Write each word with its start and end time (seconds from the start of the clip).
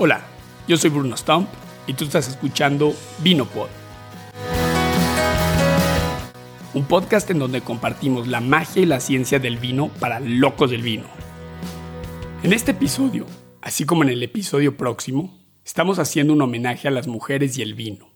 Hola, 0.00 0.24
yo 0.68 0.76
soy 0.76 0.90
Bruno 0.90 1.16
Stump 1.16 1.48
y 1.88 1.94
tú 1.94 2.04
estás 2.04 2.28
escuchando 2.28 2.94
Vinopod. 3.18 3.68
Un 6.74 6.84
podcast 6.84 7.28
en 7.30 7.40
donde 7.40 7.62
compartimos 7.62 8.28
la 8.28 8.40
magia 8.40 8.82
y 8.82 8.86
la 8.86 9.00
ciencia 9.00 9.40
del 9.40 9.56
vino 9.56 9.88
para 9.98 10.20
locos 10.20 10.70
del 10.70 10.82
vino. 10.82 11.08
En 12.44 12.52
este 12.52 12.70
episodio, 12.70 13.26
así 13.60 13.84
como 13.84 14.04
en 14.04 14.10
el 14.10 14.22
episodio 14.22 14.76
próximo, 14.76 15.36
estamos 15.64 15.98
haciendo 15.98 16.32
un 16.32 16.42
homenaje 16.42 16.86
a 16.86 16.92
las 16.92 17.08
mujeres 17.08 17.58
y 17.58 17.62
el 17.62 17.74
vino. 17.74 18.10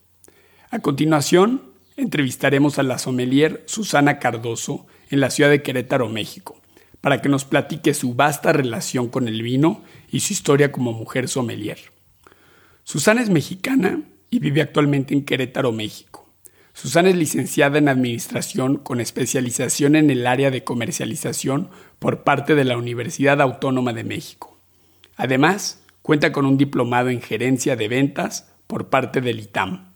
A 0.71 0.79
continuación, 0.79 1.73
entrevistaremos 1.97 2.79
a 2.79 2.85
la 2.85 2.99
sommelier 2.99 3.65
Susana 3.67 4.21
Cardoso 4.21 4.87
en 5.11 5.19
la 5.19 5.31
ciudad 5.31 5.51
de 5.51 5.63
Querétaro, 5.63 6.09
México, 6.09 6.62
para 7.03 7.21
que 7.21 7.29
nos 7.29 7.45
platique 7.45 7.93
su 7.93 8.15
vasta 8.15 8.55
relación 8.55 9.09
con 9.09 9.29
el 9.29 9.43
vino 9.43 9.83
y 10.11 10.21
su 10.21 10.33
historia 10.33 10.73
como 10.73 10.95
mujer 10.95 11.29
sommelier. 11.29 11.79
Susana 12.85 13.21
es 13.21 13.29
mexicana 13.29 14.01
y 14.31 14.39
vive 14.39 14.63
actualmente 14.63 15.13
en 15.13 15.25
Querétaro, 15.25 15.73
México. 15.73 16.31
Susana 16.73 17.11
es 17.11 17.17
licenciada 17.17 17.77
en 17.77 17.89
Administración 17.89 18.79
con 18.79 19.01
especialización 19.01 19.95
en 19.95 20.11
el 20.11 20.27
área 20.27 20.51
de 20.51 20.65
comercialización 20.65 21.69
por 21.99 22.23
parte 22.23 22.55
de 22.55 22.65
la 22.65 22.79
Universidad 22.79 23.43
Autónoma 23.43 23.93
de 23.93 24.05
México. 24.05 24.59
Además, 25.17 25.83
cuenta 26.01 26.33
con 26.33 26.47
un 26.47 26.57
diplomado 26.57 27.11
en 27.11 27.21
Gerencia 27.21 27.77
de 27.77 27.89
Ventas 27.89 28.49
por 28.67 28.89
parte 28.89 29.21
del 29.21 29.41
ITAM. 29.41 29.92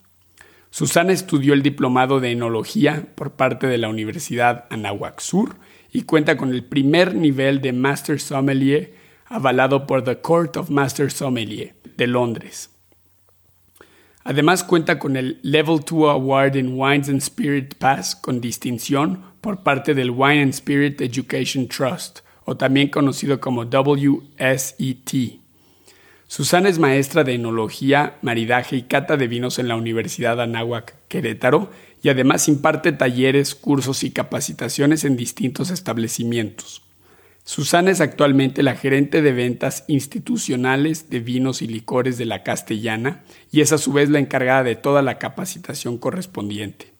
Susana 0.76 1.14
estudió 1.14 1.54
el 1.54 1.62
diplomado 1.62 2.20
de 2.20 2.32
Enología 2.32 3.06
por 3.14 3.30
parte 3.30 3.66
de 3.66 3.78
la 3.78 3.88
Universidad 3.88 4.66
Anáhuac 4.68 5.20
Sur 5.20 5.56
y 5.90 6.02
cuenta 6.02 6.36
con 6.36 6.50
el 6.50 6.64
primer 6.64 7.14
nivel 7.14 7.62
de 7.62 7.72
Master 7.72 8.20
Sommelier 8.20 8.92
avalado 9.24 9.86
por 9.86 10.04
The 10.04 10.18
Court 10.18 10.58
of 10.58 10.68
Master 10.68 11.10
Sommelier 11.10 11.74
de 11.96 12.06
Londres. 12.06 12.68
Además 14.22 14.64
cuenta 14.64 14.98
con 14.98 15.16
el 15.16 15.40
Level 15.40 15.80
2 15.80 16.10
Award 16.10 16.56
in 16.56 16.78
Wines 16.78 17.08
and 17.08 17.22
Spirit 17.22 17.76
Pass 17.76 18.14
con 18.14 18.42
distinción 18.42 19.22
por 19.40 19.62
parte 19.62 19.94
del 19.94 20.10
Wine 20.10 20.42
and 20.42 20.52
Spirit 20.52 21.00
Education 21.00 21.68
Trust, 21.68 22.18
o 22.44 22.54
también 22.54 22.90
conocido 22.90 23.40
como 23.40 23.62
WSET. 23.62 25.45
Susana 26.28 26.68
es 26.68 26.80
maestra 26.80 27.22
de 27.22 27.34
enología, 27.34 28.18
maridaje 28.20 28.76
y 28.76 28.82
cata 28.82 29.16
de 29.16 29.28
vinos 29.28 29.60
en 29.60 29.68
la 29.68 29.76
Universidad 29.76 30.40
Anáhuac 30.40 30.94
Querétaro 31.06 31.70
y 32.02 32.08
además 32.08 32.48
imparte 32.48 32.90
talleres, 32.90 33.54
cursos 33.54 34.02
y 34.02 34.10
capacitaciones 34.10 35.04
en 35.04 35.16
distintos 35.16 35.70
establecimientos. 35.70 36.82
Susana 37.44 37.92
es 37.92 38.00
actualmente 38.00 38.64
la 38.64 38.74
gerente 38.74 39.22
de 39.22 39.30
ventas 39.30 39.84
institucionales 39.86 41.10
de 41.10 41.20
vinos 41.20 41.62
y 41.62 41.68
licores 41.68 42.18
de 42.18 42.24
la 42.24 42.42
Castellana 42.42 43.22
y 43.52 43.60
es 43.60 43.72
a 43.72 43.78
su 43.78 43.92
vez 43.92 44.10
la 44.10 44.18
encargada 44.18 44.64
de 44.64 44.74
toda 44.74 45.02
la 45.02 45.18
capacitación 45.18 45.96
correspondiente. 45.96 46.92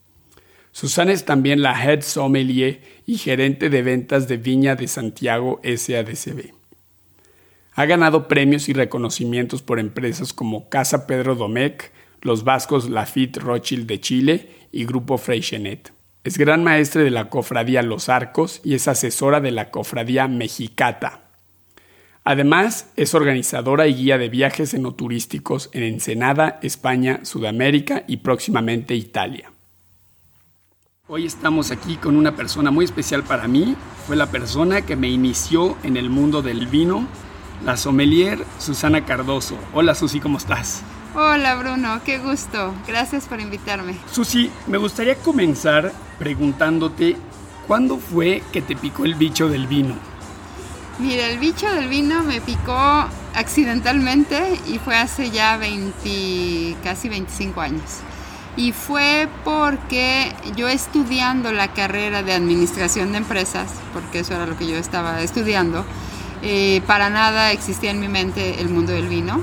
Susana 0.71 1.13
es 1.13 1.25
también 1.25 1.63
la 1.63 1.85
head 1.85 2.03
sommelier 2.03 2.81
y 3.07 3.19
gerente 3.19 3.71
de 3.71 3.83
ventas 3.83 4.29
de 4.29 4.37
Viña 4.37 4.77
de 4.77 4.87
Santiago 4.87 5.61
SADCB. 5.65 6.56
Ha 7.79 7.85
ganado 7.85 8.27
premios 8.27 8.71
y 8.71 8.73
reconocimientos 8.73 9.61
por 9.61 9.79
empresas 9.79 10.33
como 10.33 10.71
Casa 10.71 11.07
Pedro 11.07 11.35
Domecq, 11.35 11.93
los 12.23 12.43
vascos 12.43 12.89
Lafitte 12.89 13.37
Rothschild 13.37 13.87
de 13.87 14.01
Chile 14.01 14.51
y 14.73 14.87
Grupo 14.87 15.19
Freixenet. 15.19 15.93
Es 16.25 16.39
gran 16.39 16.65
maestre 16.65 17.05
de 17.05 17.11
la 17.11 17.29
cofradía 17.29 17.83
Los 17.83 18.09
Arcos 18.09 18.63
y 18.65 18.75
es 18.75 18.89
asesora 18.89 19.41
de 19.41 19.51
la 19.51 19.71
cofradía 19.71 20.27
Mexicata. 20.27 21.21
Además, 22.25 22.91
es 22.97 23.15
organizadora 23.15 23.87
y 23.87 23.95
guía 23.95 24.17
de 24.17 24.31
viajes 24.31 24.73
enoturísticos 24.73 25.69
en 25.75 25.83
Ensenada, 25.83 26.59
España, 26.63 27.21
Sudamérica 27.25 28.05
y 28.09 28.17
próximamente 28.17 28.95
Italia. 28.95 29.53
Hoy 31.09 31.27
estamos 31.27 31.71
aquí 31.71 31.97
con 31.97 32.17
una 32.17 32.35
persona 32.35 32.71
muy 32.71 32.87
especial 32.87 33.23
para 33.23 33.47
mí. 33.47 33.77
Fue 34.07 34.17
la 34.17 34.31
persona 34.31 34.81
que 34.81 34.97
me 34.97 35.09
inició 35.09 35.77
en 35.85 35.99
el 35.99 36.11
mundo 36.11 36.43
del 36.43 36.67
vino, 36.67 37.07
la 37.65 37.77
sommelier 37.77 38.45
Susana 38.59 39.05
Cardoso. 39.05 39.57
Hola 39.73 39.95
Susi, 39.95 40.21
¿cómo 40.21 40.39
estás? 40.39 40.83
Hola 41.15 41.55
Bruno, 41.57 42.01
qué 42.05 42.19
gusto. 42.19 42.75
Gracias 42.87 43.27
por 43.27 43.41
invitarme. 43.41 43.97
Susi, 44.11 44.51
me 44.67 44.79
gustaría 44.79 45.17
comenzar 45.17 45.93
preguntándote, 46.19 47.17
¿cuándo 47.67 47.99
fue 47.99 48.43
que 48.53 48.63
te 48.63 48.77
picó 48.77 49.05
el 49.05 49.15
bicho 49.15 49.49
del 49.49 49.67
vino? 49.67 49.95
Mira, 50.99 51.27
el 51.29 51.39
bicho 51.39 51.71
del 51.73 51.89
vino 51.89 52.23
me 52.23 52.41
picó 52.41 53.07
accidentalmente 53.35 54.59
y 54.67 54.79
fue 54.79 54.97
hace 54.97 55.31
ya 55.31 55.57
20, 55.59 56.77
casi 56.83 57.09
25 57.09 57.61
años. 57.61 58.01
Y 58.57 58.73
fue 58.73 59.29
porque 59.45 60.33
yo 60.57 60.69
estudiando 60.69 61.53
la 61.53 61.69
carrera 61.69 62.23
de 62.23 62.33
administración 62.33 63.13
de 63.13 63.19
empresas, 63.19 63.71
porque 63.93 64.21
eso 64.21 64.35
era 64.35 64.47
lo 64.47 64.57
que 64.57 64.67
yo 64.67 64.77
estaba 64.77 65.21
estudiando, 65.21 65.85
eh, 66.47 66.81
para 66.87 67.11
nada 67.11 67.53
existía 67.53 67.91
en 67.91 68.01
mi 68.01 68.09
mente 68.09 68.61
el 68.61 68.69
mundo 68.69 68.93
del 68.93 69.09
vino 69.09 69.43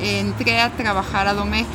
entré 0.00 0.60
a 0.60 0.70
trabajar 0.70 1.28
a 1.28 1.34
Domecq. 1.34 1.66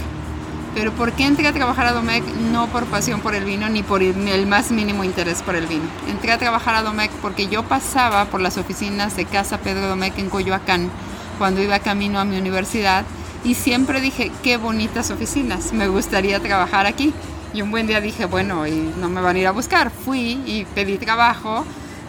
Pero 0.75 0.91
¿por 0.91 1.11
qué 1.11 1.25
entré 1.25 1.47
a 1.47 1.53
trabajar 1.53 1.85
a 1.85 1.91
Domecq? 1.91 2.25
No 2.51 2.67
por 2.67 2.85
pasión 2.85 3.21
por 3.21 3.35
el 3.35 3.45
vino 3.45 3.69
ni 3.69 3.83
por 3.83 4.01
el 4.01 4.47
más 4.47 4.71
mínimo 4.71 5.03
interés 5.03 5.43
por 5.43 5.55
el 5.55 5.67
vino. 5.67 5.83
Entré 6.07 6.31
a 6.31 6.39
trabajar 6.39 6.75
a 6.75 6.81
Domecq 6.81 7.11
porque 7.21 7.47
yo 7.47 7.63
pasaba 7.63 8.25
por 8.25 8.41
las 8.41 8.57
oficinas 8.57 9.15
de 9.15 9.25
Casa 9.25 9.59
Pedro 9.59 9.87
Domecq 9.87 10.17
en 10.17 10.29
Coyoacán 10.29 10.89
cuando 11.37 11.61
iba 11.61 11.77
camino 11.79 12.19
a 12.19 12.25
mi 12.25 12.37
universidad 12.37 13.05
y 13.43 13.53
siempre 13.55 14.01
dije, 14.01 14.31
qué 14.41 14.57
bonitas 14.57 15.11
oficinas, 15.11 15.73
me 15.73 15.87
gustaría 15.87 16.39
trabajar 16.39 16.85
aquí. 16.85 17.13
Y 17.53 17.61
un 17.61 17.69
buen 17.69 17.85
día 17.85 18.01
dije, 18.01 18.25
bueno, 18.25 18.65
y 18.65 18.93
no 18.99 19.09
me 19.09 19.21
van 19.21 19.35
a 19.35 19.39
ir 19.39 19.47
a 19.47 19.51
buscar. 19.51 19.91
Fui 19.91 20.41
y 20.45 20.65
pedí 20.73 20.97
trabajo 20.97 21.65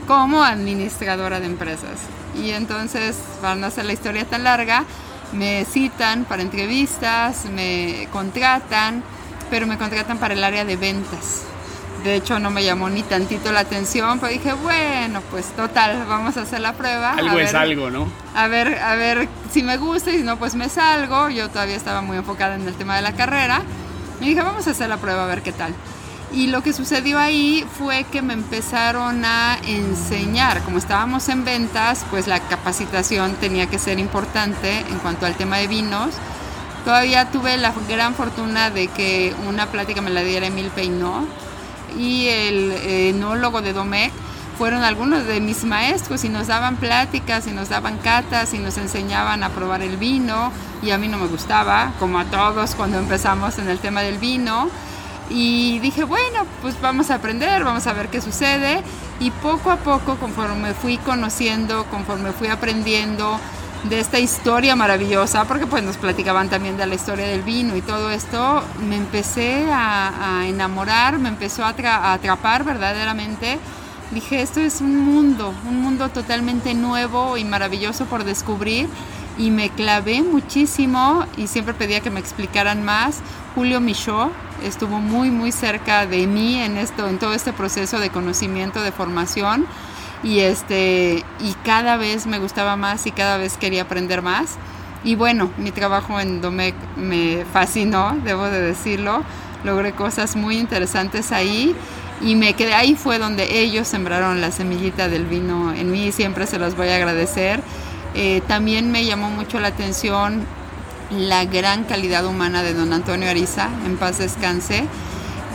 como 0.07 0.43
administradora 0.43 1.39
de 1.39 1.47
empresas. 1.47 1.99
Y 2.35 2.51
entonces, 2.51 3.17
para 3.41 3.55
no 3.55 3.67
hacer 3.67 3.85
la 3.85 3.93
historia 3.93 4.25
tan 4.25 4.45
larga, 4.45 4.85
me 5.33 5.65
citan 5.65 6.25
para 6.25 6.43
entrevistas, 6.43 7.47
me 7.47 8.09
contratan, 8.13 9.03
pero 9.51 9.67
me 9.67 9.79
contratan 9.79 10.19
para 10.19 10.35
el 10.35 10.43
área 10.43 10.65
de 10.65 10.77
ventas. 10.77 11.43
De 12.05 12.17
hecho, 12.17 12.39
no 12.39 12.51
me 12.51 12.63
llamó 12.63 12.91
ni 12.91 13.03
tantito 13.03 13.51
la 13.51 13.61
atención, 13.61 14.21
pero 14.21 14.31
dije, 14.31 14.53
bueno, 14.53 15.23
pues 15.31 15.47
total, 15.57 16.05
vamos 16.07 16.37
a 16.37 16.43
hacer 16.43 16.61
la 16.61 16.75
prueba. 16.75 17.13
Algo 17.15 17.39
es 17.39 17.55
algo, 17.55 17.91
¿no? 17.91 18.07
A 18.35 18.47
ver, 18.47 18.79
a 18.79 18.95
ver 18.95 19.27
si 19.51 19.63
me 19.63 19.79
gusta 19.79 20.11
y 20.11 20.19
si 20.19 20.23
no, 20.23 20.39
pues 20.39 20.55
me 20.55 20.69
salgo. 20.69 21.31
Yo 21.31 21.49
todavía 21.49 21.77
estaba 21.77 22.03
muy 22.03 22.19
enfocada 22.19 22.57
en 22.57 22.69
el 22.69 22.75
tema 22.75 22.97
de 22.97 23.03
la 23.03 23.13
carrera. 23.13 23.63
Y 24.21 24.29
dije, 24.29 24.43
vamos 24.43 24.67
a 24.67 24.73
hacer 24.73 24.89
la 24.89 24.99
prueba 24.99 25.25
a 25.25 25.27
ver 25.27 25.43
qué 25.43 25.53
tal. 25.53 25.75
Y 26.35 26.49
lo 26.49 26.65
que 26.65 26.73
sucedió 26.73 27.21
ahí 27.21 27.65
fue 27.79 28.03
que 28.11 28.21
me 28.21 28.33
empezaron 28.33 29.25
a 29.25 29.57
enseñar, 29.65 30.63
como 30.63 30.79
estábamos 30.79 31.29
en 31.29 31.45
ventas, 31.45 32.05
pues 32.11 32.27
la 32.27 32.41
capacitación 32.41 33.35
tenía 33.35 33.69
que 33.69 33.79
ser 33.79 34.01
importante 34.01 34.81
en 34.81 34.99
cuanto 34.99 35.27
al 35.27 35.37
tema 35.37 35.59
de 35.59 35.69
vinos. 35.69 36.11
Todavía 36.85 37.31
tuve 37.31 37.57
la 37.57 37.73
gran 37.89 38.15
fortuna 38.15 38.71
de 38.71 38.89
que 38.89 39.33
una 39.47 39.67
plática 39.67 40.01
me 40.01 40.11
la 40.11 40.23
diera 40.23 40.47
Emil 40.47 40.71
Peinó 40.71 41.25
y 41.97 42.27
el 42.27 42.73
enólogo 42.73 43.63
de 43.63 43.73
Domecq. 43.73 44.13
Fueron 44.59 44.83
algunos 44.83 45.27
de 45.27 45.41
mis 45.41 45.63
maestros 45.63 46.25
y 46.25 46.29
nos 46.31 46.49
daban 46.49 46.77
pláticas 46.77 47.47
y 47.47 47.53
nos 47.53 47.69
daban 47.69 47.97
catas 47.99 48.55
y 48.55 48.59
nos 48.59 48.77
enseñaban 48.77 49.45
a 49.45 49.51
probar 49.51 49.83
el 49.83 49.99
vino 49.99 50.51
y 50.83 50.91
a 50.91 50.99
mí 50.99 51.07
no 51.07 51.19
me 51.19 51.29
gustaba, 51.29 51.93
como 52.01 52.19
a 52.19 52.25
todos 52.25 52.75
cuando 52.75 52.99
empezamos 52.99 53.59
en 53.59 53.69
el 53.69 53.79
tema 53.79 54.03
del 54.03 54.19
vino 54.19 54.69
y 55.31 55.79
dije, 55.81 56.05
bueno, 56.05 56.47
pues 56.63 56.81
vamos 56.81 57.11
a 57.11 57.17
aprender, 57.17 57.65
vamos 57.65 57.87
a 57.87 57.93
ver 57.93 58.09
qué 58.09 58.21
sucede. 58.21 58.83
Y 59.21 59.31
poco 59.31 59.71
a 59.71 59.77
poco, 59.77 60.17
conforme 60.17 60.75
fui 60.75 60.99
conociendo, 60.99 61.85
conforme 61.87 62.33
fui 62.33 62.49
aprendiendo 62.49 63.39
de 63.85 64.01
esta 64.01 64.19
historia 64.19 64.77
maravillosa, 64.77 65.45
porque 65.45 65.67
pues 65.67 65.83
nos 65.83 65.97
platicaban 65.97 66.49
también 66.49 66.77
de 66.77 66.87
la 66.87 66.95
historia 66.95 67.27
del 67.27 67.43
vino 67.43 67.77
y 67.77 67.83
todo 67.83 68.11
esto, 68.11 68.63
me 68.89 68.97
empecé 68.97 69.67
a, 69.71 70.45
enamorar, 70.47 71.19
me 71.19 71.29
empezó 71.29 71.65
a, 71.65 71.75
a 71.79 72.13
atrapar 72.15 72.65
verdaderamente. 72.65 73.59
Dije, 74.11 74.43
esto 74.43 74.61
es 74.61 74.81
un 74.81 74.97
mundo, 74.99 75.53
un 75.69 75.81
mundo 75.81 76.09
totalmente 76.09 76.75
nuevo 76.75 77.37
y 77.37 77.45
maravilloso 77.45 78.05
por 78.07 78.25
descubrir 78.25 78.89
y 79.39 79.51
me 79.51 79.71
clavé 79.71 80.23
muchísimo 80.23 81.25
y 81.37 81.47
siempre 81.47 81.75
pedía 81.75 82.01
que 82.01 82.11
me 82.11 82.21
explicaran 82.21 82.85
más. 82.85 83.21
Julio 83.55 83.81
Michaud 83.81 84.31
estuvo 84.65 84.99
muy 84.99 85.31
muy 85.31 85.53
cerca 85.53 86.07
de 86.07 86.27
mí 86.27 86.61
en 86.61 86.77
esto 86.77 87.09
en 87.09 87.19
todo 87.19 87.35
este 87.35 87.53
proceso 87.53 87.99
de 87.99 88.11
conocimiento, 88.11 88.83
de 88.83 88.93
formación 88.93 89.67
y 90.23 90.41
este 90.41 91.25
y 91.41 91.55
cada 91.65 91.97
vez 91.97 92.27
me 92.27 92.39
gustaba 92.39 92.77
más 92.77 93.07
y 93.07 93.11
cada 93.11 93.37
vez 93.37 93.57
quería 93.57 93.83
aprender 93.83 94.23
más. 94.23 94.57
Y 95.05 95.17
bueno, 95.17 95.51
mi 95.59 95.71
trabajo 95.71 96.19
en 96.19 96.41
Domec 96.41 96.75
me 96.97 97.45
fascinó, 97.53 98.17
debo 98.25 98.45
de 98.45 98.61
decirlo. 98.61 99.23
Logré 99.63 99.93
cosas 99.93 100.35
muy 100.35 100.59
interesantes 100.59 101.31
ahí 101.31 101.75
y 102.21 102.37
me 102.37 102.55
quedé 102.55 102.75
ahí 102.75 102.95
fue 102.95 103.19
donde 103.19 103.61
ellos 103.61 103.87
sembraron 103.89 104.41
la 104.41 104.51
semillita 104.51 105.09
del 105.09 105.27
vino 105.27 105.73
en 105.73 105.91
mí 105.91 106.13
siempre 106.13 106.47
se 106.47 106.59
los 106.59 106.77
voy 106.77 106.89
a 106.89 106.97
agradecer. 106.97 107.63
Eh, 108.15 108.43
también 108.47 108.91
me 108.93 109.05
llamó 109.05 109.31
mucho 109.31 109.59
la 109.61 109.69
atención 109.69 110.47
la 111.11 111.45
gran 111.45 111.85
calidad 111.85 112.25
humana 112.27 112.63
de 112.63 112.75
don 112.75 112.93
Antonio 112.93 113.29
Ariza, 113.29 113.69
en 113.85 113.97
paz 113.97 114.19
descanse. 114.19 114.85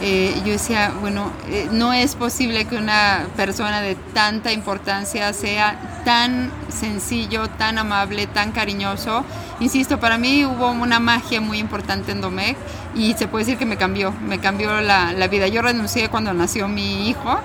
Eh, 0.02 0.34
yo 0.46 0.54
decía, 0.54 0.94
bueno, 1.02 1.32
eh, 1.50 1.68
no 1.72 1.92
es 1.92 2.16
posible 2.16 2.66
que 2.66 2.78
una 2.78 3.28
persona 3.36 3.82
de 3.82 3.96
tanta 3.96 4.54
importancia 4.54 5.34
sea 5.34 6.02
tan 6.06 6.52
sencillo, 6.70 7.50
tan 7.50 7.78
amable, 7.78 8.28
tan 8.28 8.52
cariñoso. 8.52 9.26
Insisto, 9.60 10.00
para 10.00 10.18
mí 10.18 10.46
hubo 10.46 10.72
una 10.72 11.02
magia 11.02 11.42
muy 11.42 11.58
importante 11.58 12.14
en 12.14 12.22
Domecq 12.22 12.58
y 12.96 13.14
se 13.16 13.28
puede 13.28 13.44
decir 13.44 13.58
que 13.58 13.66
me 13.66 13.76
cambió, 13.76 14.14
me 14.26 14.40
cambió 14.40 14.80
la, 14.80 15.12
la 15.12 15.28
vida. 15.28 15.48
Yo 15.48 15.62
renuncié 15.62 16.08
cuando 16.08 16.34
nació 16.34 16.70
mi 16.70 17.10
hijo 17.10 17.38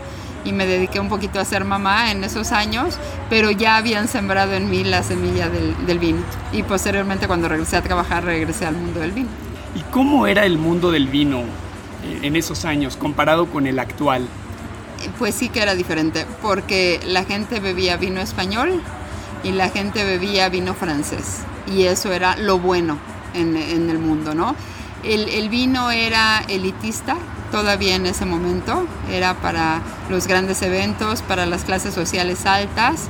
y 0.44 0.52
me 0.52 0.67
dediqué 0.67 1.00
un 1.00 1.08
poquito 1.08 1.41
a 1.41 1.44
ser 1.44 1.64
mamá 1.64 2.11
en 2.11 2.23
esos 2.25 2.52
años, 2.52 2.99
pero 3.31 3.50
ya 3.50 3.76
habían 3.76 4.08
sembrado 4.08 4.52
en 4.55 4.70
mí 4.70 4.85
la 4.85 5.02
semilla 5.02 5.49
del, 5.49 5.87
del 5.87 5.99
vino. 5.99 6.23
Y 6.52 6.62
posteriormente 6.62 7.26
cuando 7.26 7.49
regresé 7.49 7.76
a 7.76 7.82
trabajar, 7.82 8.25
regresé 8.25 8.67
al 8.67 8.76
mundo 8.76 9.00
del 9.00 9.12
vino. 9.12 9.29
¿Y 9.75 9.81
cómo 9.91 10.26
era 10.26 10.44
el 10.44 10.58
mundo 10.58 10.91
del 10.91 11.08
vino 11.08 11.43
en 12.23 12.37
esos 12.37 12.64
años 12.64 12.96
comparado 12.96 13.46
con 13.46 13.67
el 13.67 13.79
actual? 13.79 14.29
Pues 15.19 15.35
sí 15.35 15.49
que 15.49 15.61
era 15.61 15.75
diferente, 15.75 16.26
porque 16.43 17.00
la 17.06 17.25
gente 17.25 17.61
bebía 17.61 17.97
vino 17.97 18.20
español 18.20 18.81
y 19.43 19.52
la 19.52 19.69
gente 19.69 20.05
bebía 20.05 20.49
vino 20.49 20.75
francés. 20.75 21.40
Y 21.67 21.85
eso 21.85 22.12
era 22.12 22.37
lo 22.37 22.58
bueno 22.58 22.99
en, 23.35 23.56
en 23.56 23.90
el 23.90 23.99
mundo, 23.99 24.35
¿no? 24.35 24.55
El, 25.04 25.48
vino 25.50 25.90
era 25.90 26.42
elitista 26.48 27.16
todavía 27.52 27.94
en 27.94 28.06
ese 28.06 28.24
momento, 28.24 28.86
era 29.12 29.34
para 29.34 29.82
los 30.08 30.26
grandes 30.26 30.62
eventos, 30.62 31.20
para 31.20 31.44
las 31.44 31.64
clases 31.64 31.92
sociales 31.94 32.46
altas. 32.46 33.08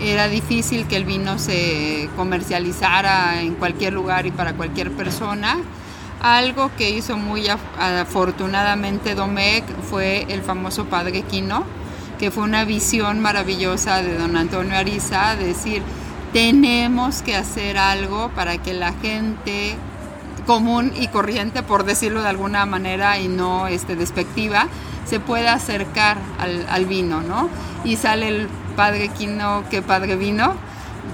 Era 0.00 0.28
difícil 0.28 0.86
que 0.86 0.96
el 0.96 1.04
vino 1.04 1.38
se 1.38 2.08
comercializara 2.16 3.42
en 3.42 3.54
cualquier 3.54 3.92
lugar 3.92 4.26
y 4.26 4.30
para 4.30 4.54
cualquier 4.54 4.92
persona. 4.92 5.58
Algo 6.20 6.70
que 6.76 6.90
hizo 6.90 7.16
muy 7.16 7.48
afortunadamente 7.48 9.16
Domecq 9.16 9.64
fue 9.90 10.26
el 10.28 10.42
famoso 10.42 10.84
Padre 10.84 11.22
Quino, 11.22 11.64
que 12.20 12.30
fue 12.30 12.44
una 12.44 12.64
visión 12.64 13.18
maravillosa 13.18 14.00
de 14.00 14.16
don 14.16 14.36
Antonio 14.36 14.76
Ariza, 14.76 15.34
de 15.34 15.46
decir, 15.46 15.82
tenemos 16.32 17.22
que 17.22 17.34
hacer 17.34 17.76
algo 17.76 18.30
para 18.30 18.58
que 18.58 18.72
la 18.72 18.92
gente 18.94 19.76
común 20.46 20.92
y 20.98 21.08
corriente, 21.08 21.62
por 21.62 21.84
decirlo 21.84 22.22
de 22.22 22.28
alguna 22.28 22.66
manera 22.66 23.18
y 23.18 23.28
no 23.28 23.66
este, 23.66 23.96
despectiva, 23.96 24.66
se 25.04 25.20
pueda 25.20 25.54
acercar 25.54 26.18
al, 26.38 26.86
vino, 26.86 27.22
¿no? 27.22 27.48
Y 27.84 27.96
sale 27.96 28.28
el 28.28 28.48
Padre 28.76 29.08
Quino, 29.08 29.64
que 29.70 29.82
Padre 29.82 30.16
Vino, 30.16 30.54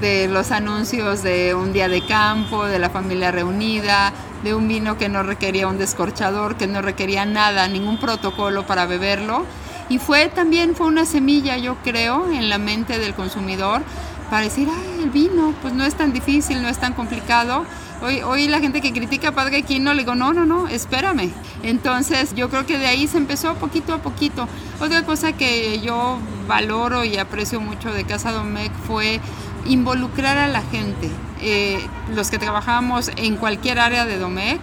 de 0.00 0.28
los 0.28 0.52
anuncios 0.52 1.22
de 1.22 1.54
un 1.54 1.72
día 1.72 1.88
de 1.88 2.06
campo, 2.06 2.66
de 2.66 2.78
la 2.78 2.90
familia 2.90 3.30
reunida, 3.30 4.12
de 4.44 4.54
un 4.54 4.69
vino 4.69 4.98
que 4.98 5.08
no 5.08 5.22
requería 5.22 5.66
un 5.66 5.78
descorchador, 5.78 6.56
que 6.56 6.66
no 6.66 6.82
requería 6.82 7.25
nada, 7.25 7.66
ningún 7.66 7.98
protocolo 7.98 8.66
para 8.66 8.86
beberlo. 8.86 9.44
Y 9.88 9.98
fue 9.98 10.28
también 10.28 10.76
fue 10.76 10.86
una 10.86 11.06
semilla, 11.06 11.56
yo 11.56 11.76
creo, 11.82 12.30
en 12.30 12.48
la 12.50 12.58
mente 12.58 12.98
del 12.98 13.14
consumidor 13.14 13.82
para 14.30 14.42
decir, 14.42 14.69
el 15.00 15.10
vino, 15.10 15.54
pues 15.62 15.72
no 15.72 15.84
es 15.84 15.94
tan 15.94 16.12
difícil, 16.12 16.60
no 16.62 16.69
es 16.69 16.78
tan 16.78 16.92
complicado. 16.92 17.64
Hoy, 18.00 18.23
hoy 18.23 18.47
la 18.47 18.61
gente 18.61 18.81
que 18.81 18.93
critica 18.93 19.29
a 19.29 19.33
Padre 19.33 19.62
Quino 19.62 19.93
le 19.93 20.03
digo, 20.03 20.15
no, 20.15 20.33
no, 20.33 20.47
no, 20.47 20.69
espérame. 20.69 21.33
Entonces 21.65 22.33
yo 22.35 22.49
creo 22.49 22.65
que 22.65 22.79
de 22.79 22.87
ahí 22.87 23.09
se 23.09 23.19
empezó 23.19 23.55
poquito 23.55 23.93
a 23.93 23.99
poquito. 23.99 24.49
Otra 24.81 25.03
cosa 25.03 25.33
que 25.33 25.81
yo 25.81 26.19
valoro 26.47 27.05
y 27.05 27.19
aprecio 27.19 27.61
mucho 27.61 27.93
de 27.93 28.05
Casa 28.05 28.31
Domecq 28.31 28.73
fue 28.87 29.21
involucrar 29.67 30.39
a 30.39 30.47
la 30.47 30.62
gente. 30.62 31.11
Eh, 31.41 31.85
los 32.15 32.31
que 32.31 32.39
trabajamos 32.39 33.11
en 33.17 33.37
cualquier 33.37 33.81
área 33.81 34.06
de 34.06 34.19
Domecq, 34.19 34.61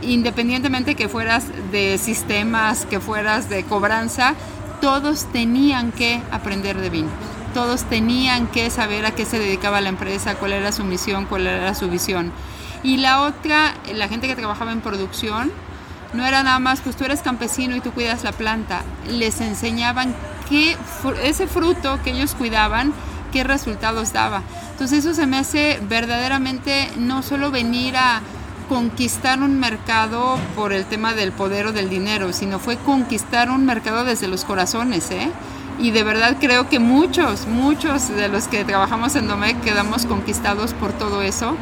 independientemente 0.00 0.94
que 0.94 1.08
fueras 1.08 1.44
de 1.70 1.98
sistemas, 1.98 2.86
que 2.86 2.98
fueras 2.98 3.50
de 3.50 3.64
cobranza, 3.64 4.34
todos 4.80 5.30
tenían 5.32 5.92
que 5.92 6.20
aprender 6.30 6.78
de 6.78 6.88
vino. 6.90 7.08
Todos 7.52 7.84
tenían 7.84 8.46
que 8.48 8.70
saber 8.70 9.06
a 9.06 9.12
qué 9.12 9.24
se 9.24 9.38
dedicaba 9.38 9.80
la 9.80 9.88
empresa, 9.88 10.34
cuál 10.34 10.54
era 10.54 10.72
su 10.72 10.82
misión, 10.84 11.26
cuál 11.26 11.46
era 11.46 11.74
su 11.74 11.88
visión. 11.88 12.32
Y 12.84 12.98
la 12.98 13.22
otra, 13.22 13.74
la 13.94 14.08
gente 14.08 14.28
que 14.28 14.36
trabajaba 14.36 14.70
en 14.70 14.82
producción, 14.82 15.50
no 16.12 16.24
era 16.24 16.42
nada 16.42 16.58
más, 16.58 16.82
pues 16.82 16.96
tú 16.96 17.04
eres 17.04 17.22
campesino 17.22 17.74
y 17.74 17.80
tú 17.80 17.92
cuidas 17.92 18.22
la 18.22 18.32
planta. 18.32 18.82
Les 19.08 19.40
enseñaban 19.40 20.14
que 20.48 20.76
ese 21.24 21.46
fruto 21.46 21.98
que 22.04 22.10
ellos 22.10 22.34
cuidaban, 22.34 22.92
qué 23.32 23.42
resultados 23.42 24.12
daba. 24.12 24.42
Entonces 24.70 24.98
eso 24.98 25.14
se 25.14 25.26
me 25.26 25.38
hace 25.38 25.80
verdaderamente 25.88 26.90
no 26.98 27.22
solo 27.22 27.50
venir 27.50 27.96
a 27.96 28.20
conquistar 28.68 29.40
un 29.40 29.58
mercado 29.58 30.38
por 30.54 30.74
el 30.74 30.84
tema 30.84 31.14
del 31.14 31.32
poder 31.32 31.66
o 31.68 31.72
del 31.72 31.88
dinero, 31.88 32.34
sino 32.34 32.58
fue 32.58 32.76
conquistar 32.76 33.50
un 33.50 33.64
mercado 33.64 34.04
desde 34.04 34.28
los 34.28 34.44
corazones, 34.44 35.10
¿eh? 35.10 35.30
Y 35.78 35.90
de 35.90 36.04
verdad 36.04 36.36
creo 36.38 36.68
que 36.68 36.78
muchos, 36.78 37.46
muchos 37.46 38.08
de 38.08 38.28
los 38.28 38.46
que 38.46 38.64
trabajamos 38.64 39.16
en 39.16 39.26
Domecq 39.26 39.60
quedamos 39.62 40.06
conquistados 40.06 40.74
por 40.74 40.92
todo 40.92 41.22
eso 41.22 41.56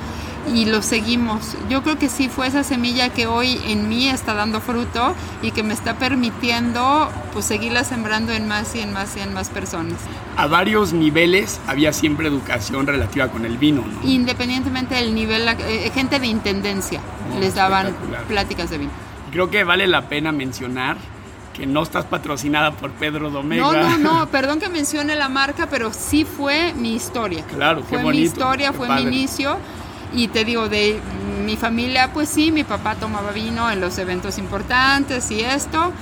y 0.53 0.65
lo 0.67 0.83
seguimos. 0.83 1.56
Yo 1.69 1.83
creo 1.83 1.99
que 1.99 2.09
sí 2.09 2.29
fue 2.29 2.47
esa 2.47 2.65
semilla 2.65 3.11
que 3.11 3.27
hoy 3.27 3.61
en 3.67 3.89
mí 3.89 4.09
está 4.09 4.35
dando 4.35 4.61
fruto 4.61 5.15
y 5.43 5.53
que 5.53 5.62
me 5.62 5.75
está 5.75 5.99
permitiendo 5.99 7.11
pues 7.33 7.47
seguirla 7.47 7.85
sembrando 7.85 8.33
en 8.33 8.49
más 8.49 8.75
y 8.75 8.81
en 8.81 8.93
más 8.93 9.17
y 9.17 9.21
en 9.21 9.33
más 9.33 9.50
personas. 9.50 9.99
A 10.37 10.47
varios 10.47 10.93
niveles 10.93 11.61
había 11.67 11.93
siempre 11.93 12.29
educación 12.29 12.87
relativa 12.87 13.29
con 13.29 13.44
el 13.44 13.59
vino, 13.59 13.83
¿no? 13.83 14.09
Independientemente 14.09 14.94
del 14.94 15.15
nivel, 15.15 15.47
eh, 15.49 15.91
gente 15.94 16.19
de 16.19 16.27
intendencia 16.27 17.00
oh, 17.35 17.41
les 17.41 17.55
daban 17.55 17.94
pláticas 18.29 18.71
de 18.71 18.79
vino. 18.79 18.91
Creo 19.31 19.50
que 19.50 19.65
vale 19.65 19.87
la 19.87 20.09
pena 20.09 20.33
mencionar 20.33 20.97
que 21.53 21.67
no 21.67 21.83
estás 21.83 22.06
patrocinada 22.06 22.73
por 22.73 22.91
Pedro 22.93 23.31
Domega. 23.31 23.62
No, 23.62 23.73
no, 23.73 23.99
no, 23.99 24.27
perdón 24.31 24.59
que 24.59 24.69
mencione 24.69 25.15
la 25.17 25.29
marca, 25.29 25.69
pero 25.71 25.93
sí 25.93 26.25
fue 26.25 26.73
mi 26.75 26.94
historia. 26.94 27.44
Claro, 27.44 27.83
fue 27.83 27.99
qué 27.99 28.05
bonito, 28.05 28.21
mi 28.21 28.27
historia, 28.27 28.73
fue 28.73 28.89
padre. 28.89 29.05
mi 29.05 29.17
inicio 29.17 29.59
y 30.14 30.29
te 30.29 30.44
digo, 30.44 30.69
de 30.69 31.00
mi 31.44 31.56
familia, 31.56 32.12
pues 32.12 32.29
sí, 32.29 32.53
mi 32.53 32.64
papá 32.64 32.94
tomaba 32.94 33.32
vino 33.32 33.70
en 33.70 33.81
los 33.81 33.99
eventos 33.99 34.38
importantes 34.38 35.31
y 35.31 35.41
esto, 35.41 35.93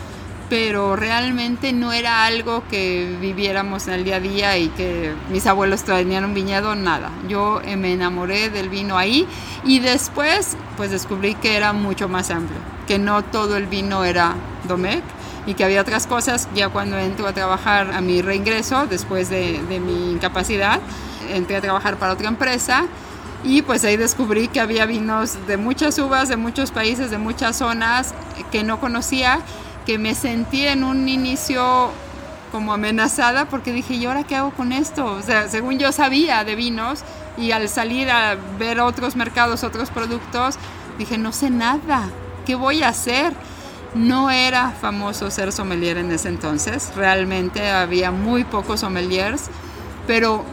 pero 0.48 0.96
realmente 0.96 1.72
no 1.72 1.92
era 1.92 2.24
algo 2.24 2.64
que 2.68 3.16
viviéramos 3.20 3.86
en 3.86 3.94
el 3.94 4.04
día 4.04 4.16
a 4.16 4.20
día 4.20 4.58
y 4.58 4.68
que 4.70 5.14
mis 5.30 5.46
abuelos 5.46 5.84
tenían 5.84 6.24
un 6.24 6.34
viñedo, 6.34 6.74
nada. 6.74 7.10
Yo 7.28 7.62
me 7.78 7.92
enamoré 7.92 8.50
del 8.50 8.68
vino 8.68 8.98
ahí 8.98 9.26
y 9.64 9.78
después 9.78 10.56
pues 10.76 10.90
descubrí 10.90 11.34
que 11.36 11.56
era 11.56 11.72
mucho 11.72 12.08
más 12.08 12.30
amplio, 12.30 12.58
que 12.88 12.98
no 12.98 13.22
todo 13.22 13.56
el 13.56 13.66
vino 13.66 14.04
era 14.04 14.34
Domecq 14.66 15.04
y 15.46 15.54
que 15.54 15.64
había 15.64 15.80
otras 15.80 16.06
cosas 16.06 16.48
ya 16.54 16.68
cuando 16.68 16.98
entro 16.98 17.28
a 17.28 17.32
trabajar 17.32 17.92
a 17.92 18.00
mi 18.00 18.20
reingreso 18.20 18.86
después 18.86 19.30
de, 19.30 19.62
de 19.68 19.78
mi 19.78 20.12
incapacidad, 20.12 20.80
entré 21.32 21.56
a 21.56 21.60
trabajar 21.60 21.96
para 21.96 22.12
otra 22.12 22.28
empresa 22.28 22.86
y 23.42 23.62
pues 23.62 23.84
ahí 23.84 23.96
descubrí 23.96 24.48
que 24.48 24.60
había 24.60 24.86
vinos 24.86 25.46
de 25.46 25.56
muchas 25.56 25.98
uvas, 25.98 26.28
de 26.28 26.36
muchos 26.36 26.70
países, 26.70 27.10
de 27.10 27.18
muchas 27.18 27.56
zonas 27.56 28.14
que 28.50 28.62
no 28.62 28.80
conocía, 28.80 29.40
que 29.86 29.98
me 29.98 30.14
sentí 30.14 30.66
en 30.66 30.84
un 30.84 31.08
inicio 31.08 31.90
como 32.52 32.72
amenazada 32.72 33.46
porque 33.46 33.72
dije, 33.72 33.94
¿y 33.94 34.06
ahora 34.06 34.24
qué 34.24 34.36
hago 34.36 34.50
con 34.50 34.72
esto? 34.72 35.06
O 35.06 35.22
sea, 35.22 35.48
según 35.48 35.78
yo 35.78 35.92
sabía 35.92 36.44
de 36.44 36.54
vinos 36.54 37.00
y 37.38 37.52
al 37.52 37.68
salir 37.68 38.10
a 38.10 38.36
ver 38.58 38.80
otros 38.80 39.16
mercados, 39.16 39.64
otros 39.64 39.90
productos, 39.90 40.56
dije, 40.98 41.16
no 41.16 41.32
sé 41.32 41.48
nada, 41.48 42.10
¿qué 42.44 42.54
voy 42.54 42.82
a 42.82 42.88
hacer? 42.88 43.32
No 43.94 44.30
era 44.30 44.70
famoso 44.70 45.30
ser 45.30 45.52
sommelier 45.52 45.96
en 45.98 46.12
ese 46.12 46.28
entonces, 46.28 46.92
realmente 46.94 47.70
había 47.70 48.10
muy 48.10 48.44
pocos 48.44 48.80
sommeliers, 48.80 49.48
pero 50.06 50.44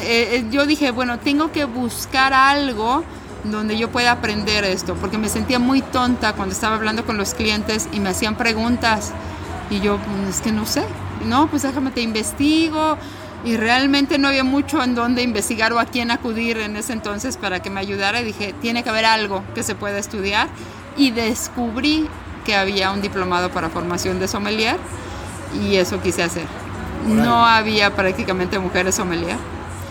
eh, 0.00 0.46
yo 0.50 0.66
dije, 0.66 0.90
bueno, 0.90 1.18
tengo 1.18 1.52
que 1.52 1.64
buscar 1.64 2.32
algo 2.32 3.04
donde 3.44 3.78
yo 3.78 3.90
pueda 3.90 4.12
aprender 4.12 4.64
esto, 4.64 4.94
porque 4.94 5.18
me 5.18 5.28
sentía 5.28 5.58
muy 5.58 5.80
tonta 5.80 6.32
cuando 6.32 6.52
estaba 6.52 6.76
hablando 6.76 7.04
con 7.04 7.16
los 7.16 7.34
clientes 7.34 7.88
y 7.92 8.00
me 8.00 8.10
hacían 8.10 8.36
preguntas. 8.36 9.12
Y 9.70 9.80
yo, 9.80 9.98
pues, 9.98 10.36
es 10.36 10.42
que 10.42 10.52
no 10.52 10.66
sé, 10.66 10.84
no, 11.26 11.48
pues 11.48 11.62
déjame 11.62 11.90
te 11.90 12.00
investigo 12.00 12.96
y 13.44 13.56
realmente 13.56 14.18
no 14.18 14.28
había 14.28 14.44
mucho 14.44 14.82
en 14.82 14.94
dónde 14.94 15.22
investigar 15.22 15.72
o 15.72 15.78
a 15.78 15.84
quién 15.84 16.10
acudir 16.10 16.58
en 16.58 16.76
ese 16.76 16.92
entonces 16.92 17.36
para 17.36 17.60
que 17.60 17.70
me 17.70 17.80
ayudara. 17.80 18.20
Y 18.20 18.24
dije, 18.24 18.54
tiene 18.60 18.82
que 18.82 18.90
haber 18.90 19.04
algo 19.04 19.44
que 19.54 19.62
se 19.62 19.74
pueda 19.74 19.98
estudiar. 19.98 20.48
Y 20.96 21.12
descubrí 21.12 22.08
que 22.44 22.56
había 22.56 22.90
un 22.90 23.00
diplomado 23.00 23.50
para 23.50 23.68
formación 23.68 24.18
de 24.18 24.26
sommelier 24.26 24.76
y 25.62 25.76
eso 25.76 26.00
quise 26.02 26.22
hacer. 26.22 26.67
No 27.06 27.44
había 27.46 27.94
prácticamente 27.94 28.58
mujeres 28.58 28.94
sommelier. 28.94 29.36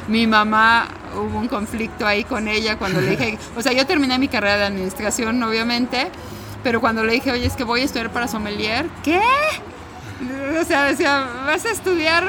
Mi 0.08 0.28
mamá 0.28 0.88
hubo 1.16 1.40
un 1.40 1.48
conflicto 1.48 2.06
ahí 2.06 2.24
con 2.24 2.48
ella 2.48 2.78
cuando 2.78 3.02
le 3.02 3.12
dije, 3.12 3.38
o 3.58 3.62
sea, 3.62 3.74
yo 3.74 3.86
terminé 3.86 4.18
mi 4.18 4.28
carrera 4.28 4.58
de 4.58 4.66
administración, 4.66 5.42
obviamente, 5.44 6.10
pero 6.64 6.82
cuando 6.82 7.04
le 7.04 7.14
dije, 7.14 7.32
oye, 7.32 7.46
es 7.46 7.56
que 7.56 7.64
voy 7.64 7.82
a 7.82 7.86
estudiar 7.86 8.12
para 8.12 8.28
sommelier, 8.28 8.88
¿qué? 9.04 9.22
O 10.60 10.64
sea, 10.66 10.86
decía, 10.86 11.28
¿vas 11.46 11.66
a 11.66 11.72
estudiar 11.72 12.26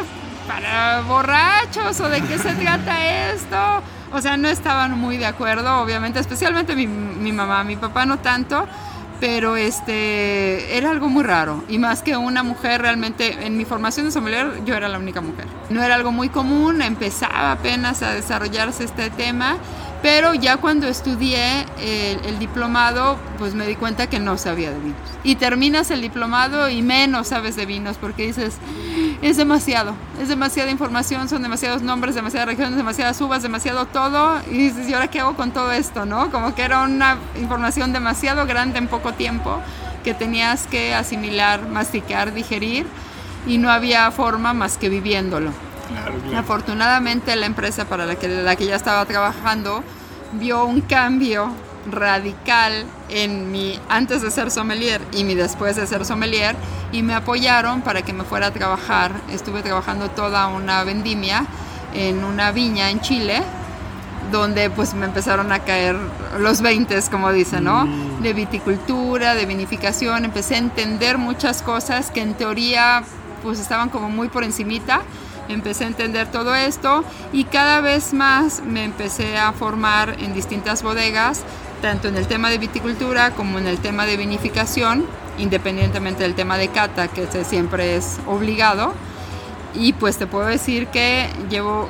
para 0.46 1.02
borrachos 1.02 2.00
o 2.00 2.08
de 2.08 2.20
qué 2.22 2.38
se 2.38 2.54
trata 2.54 3.32
esto? 3.32 3.56
O 4.12 4.20
sea, 4.20 4.36
no 4.36 4.48
estaban 4.48 4.98
muy 4.98 5.16
de 5.16 5.26
acuerdo, 5.26 5.80
obviamente, 5.80 6.18
especialmente 6.18 6.74
mi, 6.74 6.86
mi 6.86 7.32
mamá, 7.32 7.62
mi 7.64 7.76
papá 7.76 8.06
no 8.06 8.18
tanto, 8.18 8.66
pero 9.20 9.56
este 9.56 10.76
era 10.76 10.90
algo 10.90 11.08
muy 11.08 11.24
raro. 11.24 11.64
Y 11.68 11.78
más 11.78 12.02
que 12.02 12.16
una 12.16 12.42
mujer 12.42 12.82
realmente 12.82 13.46
en 13.46 13.56
mi 13.56 13.64
formación 13.64 14.06
de 14.06 14.12
sommelier 14.12 14.64
yo 14.64 14.74
era 14.74 14.88
la 14.88 14.98
única 14.98 15.20
mujer. 15.20 15.46
No 15.70 15.82
era 15.82 15.94
algo 15.94 16.12
muy 16.12 16.28
común 16.28 16.82
empezaba 16.82 17.52
apenas 17.52 18.02
a 18.02 18.12
desarrollarse 18.12 18.84
este 18.84 19.10
tema 19.10 19.58
pero 20.02 20.34
ya 20.34 20.56
cuando 20.58 20.86
estudié 20.86 21.66
el, 21.80 22.38
diplomado, 22.38 23.18
pues 23.38 23.54
me 23.54 23.66
di 23.66 23.74
cuenta 23.74 24.06
que 24.08 24.20
no 24.20 24.38
sabía 24.38 24.70
de 24.70 24.78
vinos. 24.78 24.98
Y 25.24 25.36
terminas 25.36 25.90
el 25.90 26.00
diplomado 26.00 26.68
y 26.68 26.82
menos 26.82 27.28
sabes 27.28 27.56
de 27.56 27.66
vinos 27.66 27.96
porque 28.00 28.26
dices, 28.26 28.56
es 29.22 29.36
demasiado, 29.36 29.94
es 30.22 30.28
demasiada 30.28 30.70
información, 30.70 31.28
son 31.28 31.42
demasiados 31.42 31.82
nombres, 31.82 32.14
demasiadas 32.14 32.48
regiones, 32.48 32.76
demasiadas 32.76 33.20
uvas, 33.20 33.42
demasiado 33.42 33.86
todo. 33.86 34.40
Y 34.50 34.58
dices, 34.58 34.88
¿y 34.88 34.94
ahora 34.94 35.08
qué 35.08 35.20
hago 35.20 35.34
con 35.34 35.50
todo 35.50 35.72
esto? 35.72 36.06
¿no? 36.06 36.30
Como 36.30 36.54
que 36.54 36.62
era 36.62 36.82
una 36.82 37.18
información 37.40 37.92
demasiado 37.92 38.46
grande 38.46 38.78
en 38.78 38.86
poco 38.86 39.14
tiempo 39.14 39.58
que 40.04 40.14
tenías 40.14 40.66
que 40.68 40.94
asimilar, 40.94 41.68
masticar, 41.68 42.32
digerir 42.32 42.86
y 43.46 43.58
no 43.58 43.70
había 43.70 44.10
forma 44.12 44.54
más 44.54 44.76
que 44.76 44.88
viviéndolo. 44.88 45.67
Afortunadamente 46.36 47.34
la 47.36 47.46
empresa 47.46 47.84
para 47.84 48.06
la 48.06 48.16
que, 48.16 48.28
la 48.28 48.56
que 48.56 48.66
ya 48.66 48.76
estaba 48.76 49.04
trabajando 49.06 49.82
vio 50.32 50.64
un 50.64 50.80
cambio 50.82 51.50
radical 51.90 52.84
en 53.08 53.50
mi 53.50 53.78
antes 53.88 54.22
de 54.22 54.30
ser 54.30 54.50
sommelier 54.50 55.00
y 55.12 55.24
mi 55.24 55.34
después 55.34 55.76
de 55.76 55.86
ser 55.86 56.04
sommelier 56.04 56.54
y 56.92 57.02
me 57.02 57.14
apoyaron 57.14 57.80
para 57.82 58.02
que 58.02 58.12
me 58.12 58.24
fuera 58.24 58.48
a 58.48 58.50
trabajar. 58.50 59.12
Estuve 59.30 59.62
trabajando 59.62 60.10
toda 60.10 60.48
una 60.48 60.84
vendimia 60.84 61.46
en 61.94 62.24
una 62.24 62.52
viña 62.52 62.90
en 62.90 63.00
Chile 63.00 63.42
donde 64.30 64.68
pues 64.68 64.92
me 64.92 65.06
empezaron 65.06 65.52
a 65.52 65.60
caer 65.60 65.96
los 66.38 66.60
20, 66.60 67.00
como 67.10 67.32
dicen, 67.32 67.64
¿no? 67.64 67.86
Mm. 67.86 68.22
De 68.22 68.34
viticultura, 68.34 69.34
de 69.34 69.46
vinificación, 69.46 70.26
empecé 70.26 70.56
a 70.56 70.58
entender 70.58 71.16
muchas 71.16 71.62
cosas 71.62 72.10
que 72.10 72.20
en 72.20 72.34
teoría 72.34 73.02
pues 73.42 73.58
estaban 73.58 73.88
como 73.88 74.10
muy 74.10 74.28
por 74.28 74.44
encimita 74.44 75.00
empecé 75.48 75.84
a 75.84 75.88
entender 75.88 76.30
todo 76.30 76.54
esto 76.54 77.04
y 77.32 77.44
cada 77.44 77.80
vez 77.80 78.12
más 78.12 78.62
me 78.62 78.84
empecé 78.84 79.38
a 79.38 79.52
formar 79.52 80.16
en 80.20 80.34
distintas 80.34 80.82
bodegas, 80.82 81.42
tanto 81.82 82.08
en 82.08 82.16
el 82.16 82.26
tema 82.26 82.50
de 82.50 82.58
viticultura 82.58 83.32
como 83.32 83.58
en 83.58 83.66
el 83.66 83.78
tema 83.78 84.06
de 84.06 84.16
vinificación, 84.16 85.06
independientemente 85.38 86.22
del 86.22 86.34
tema 86.34 86.58
de 86.58 86.68
cata, 86.68 87.08
que 87.08 87.26
siempre 87.44 87.96
es 87.96 88.18
obligado. 88.26 88.92
Y 89.74 89.92
pues 89.92 90.16
te 90.18 90.26
puedo 90.26 90.46
decir 90.46 90.88
que 90.88 91.28
llevo 91.50 91.88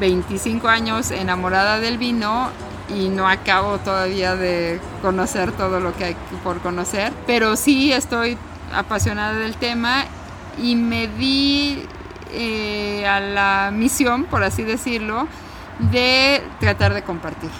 25 0.00 0.68
años 0.68 1.10
enamorada 1.10 1.80
del 1.80 1.98
vino 1.98 2.50
y 2.94 3.08
no 3.08 3.28
acabo 3.28 3.78
todavía 3.78 4.36
de 4.36 4.80
conocer 5.02 5.52
todo 5.52 5.80
lo 5.80 5.96
que 5.96 6.04
hay 6.04 6.16
por 6.42 6.60
conocer, 6.60 7.12
pero 7.26 7.56
sí 7.56 7.92
estoy 7.92 8.36
apasionada 8.72 9.34
del 9.34 9.56
tema 9.56 10.04
y 10.62 10.76
me 10.76 11.08
di 11.08 11.86
eh, 12.34 13.06
a 13.06 13.20
la 13.20 13.70
misión, 13.72 14.24
por 14.24 14.42
así 14.42 14.62
decirlo, 14.62 15.26
de 15.78 16.42
tratar 16.60 16.94
de 16.94 17.02
compartir, 17.02 17.50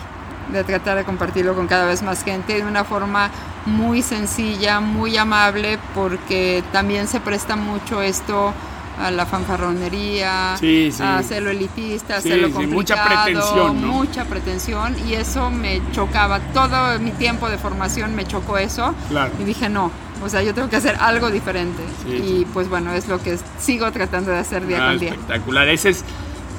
de 0.53 0.65
tratar 0.65 0.97
de 0.97 1.05
compartirlo 1.05 1.55
con 1.55 1.67
cada 1.67 1.87
vez 1.87 2.03
más 2.03 2.23
gente 2.25 2.55
de 2.55 2.65
una 2.65 2.85
forma 2.85 3.31
muy 3.67 4.03
sencilla, 4.03 4.81
muy 4.81 5.17
amable, 5.17 5.79
porque 5.95 6.63
también 6.73 7.09
se 7.09 7.21
presta 7.21 7.57
mucho 7.57 8.03
esto 8.03 8.53
a 8.99 9.11
la 9.11 9.27
fanfarronería, 9.27 10.55
a 10.55 11.19
hacerlo 11.19 11.51
elitista, 11.51 12.15
a 12.15 12.19
hacerlo 12.19 12.51
complicado, 12.51 12.75
mucha 12.75 13.05
pretensión, 13.05 13.87
mucha 13.87 14.25
pretensión 14.25 14.97
y 15.09 15.15
eso 15.15 15.51
me 15.51 15.81
chocaba. 15.93 16.41
Todo 16.53 16.99
mi 17.01 17.11
tiempo 17.13 17.49
de 17.49 17.59
formación 17.59 18.15
me 18.15 18.27
chocó 18.27 18.59
eso. 18.59 18.95
Y 19.41 19.45
dije 19.45 19.69
no, 19.69 19.91
o 20.23 20.29
sea, 20.29 20.43
yo 20.43 20.55
tengo 20.55 20.69
que 20.69 20.77
hacer 20.77 20.97
algo 21.01 21.31
diferente. 21.31 21.83
y 22.07 22.45
pues 22.53 22.69
bueno, 22.69 22.93
es 22.93 23.09
lo 23.09 23.23
que 23.23 23.39
sigo 23.59 23.91
tratando 23.93 24.31
de 24.31 24.39
hacer 24.39 24.67
día 24.67 24.79
ah, 24.85 24.91
con 24.91 25.01
día. 25.01 25.11
Espectacular. 25.11 25.69
Ese 25.69 25.91
es 25.91 26.05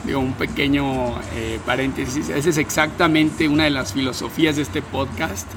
digo, 0.05 0.19
un 0.19 0.33
pequeño 0.33 1.19
eh, 1.33 1.59
paréntesis. 1.65 2.29
Esa 2.29 2.49
es 2.49 2.57
exactamente 2.57 3.47
una 3.47 3.65
de 3.65 3.71
las 3.71 3.93
filosofías 3.93 4.55
de 4.55 4.61
este 4.61 4.81
podcast. 4.81 5.47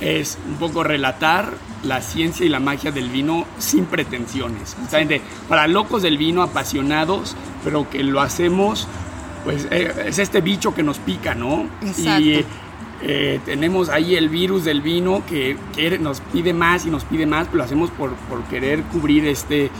Es 0.00 0.38
un 0.48 0.56
poco 0.56 0.84
relatar 0.84 1.52
la 1.82 2.00
ciencia 2.00 2.46
y 2.46 2.48
la 2.48 2.60
magia 2.60 2.92
del 2.92 3.08
vino 3.08 3.46
sin 3.58 3.84
pretensiones. 3.86 4.76
Para 5.48 5.66
locos 5.66 6.02
del 6.02 6.18
vino, 6.18 6.42
apasionados, 6.42 7.34
pero 7.64 7.88
que 7.90 8.02
lo 8.04 8.20
hacemos, 8.20 8.86
pues 9.44 9.66
eh, 9.70 9.92
es 10.06 10.18
este 10.18 10.40
bicho 10.40 10.74
que 10.74 10.82
nos 10.82 10.98
pica, 10.98 11.34
¿no? 11.34 11.66
Exacto. 11.82 12.48
Eh, 13.02 13.40
tenemos 13.44 13.88
ahí 13.88 14.16
el 14.16 14.28
virus 14.28 14.64
del 14.64 14.80
vino 14.80 15.22
que, 15.26 15.56
nos 16.00 16.20
pide 16.20 16.52
más 16.52 16.84
y 16.86 16.90
nos 16.90 17.04
pide 17.04 17.26
más, 17.26 17.46
pero 17.46 17.58
lo 17.58 17.64
hacemos 17.64 17.90
por, 17.90 18.12
querer 18.50 18.82
cubrir 18.84 19.26
este, 19.26 19.70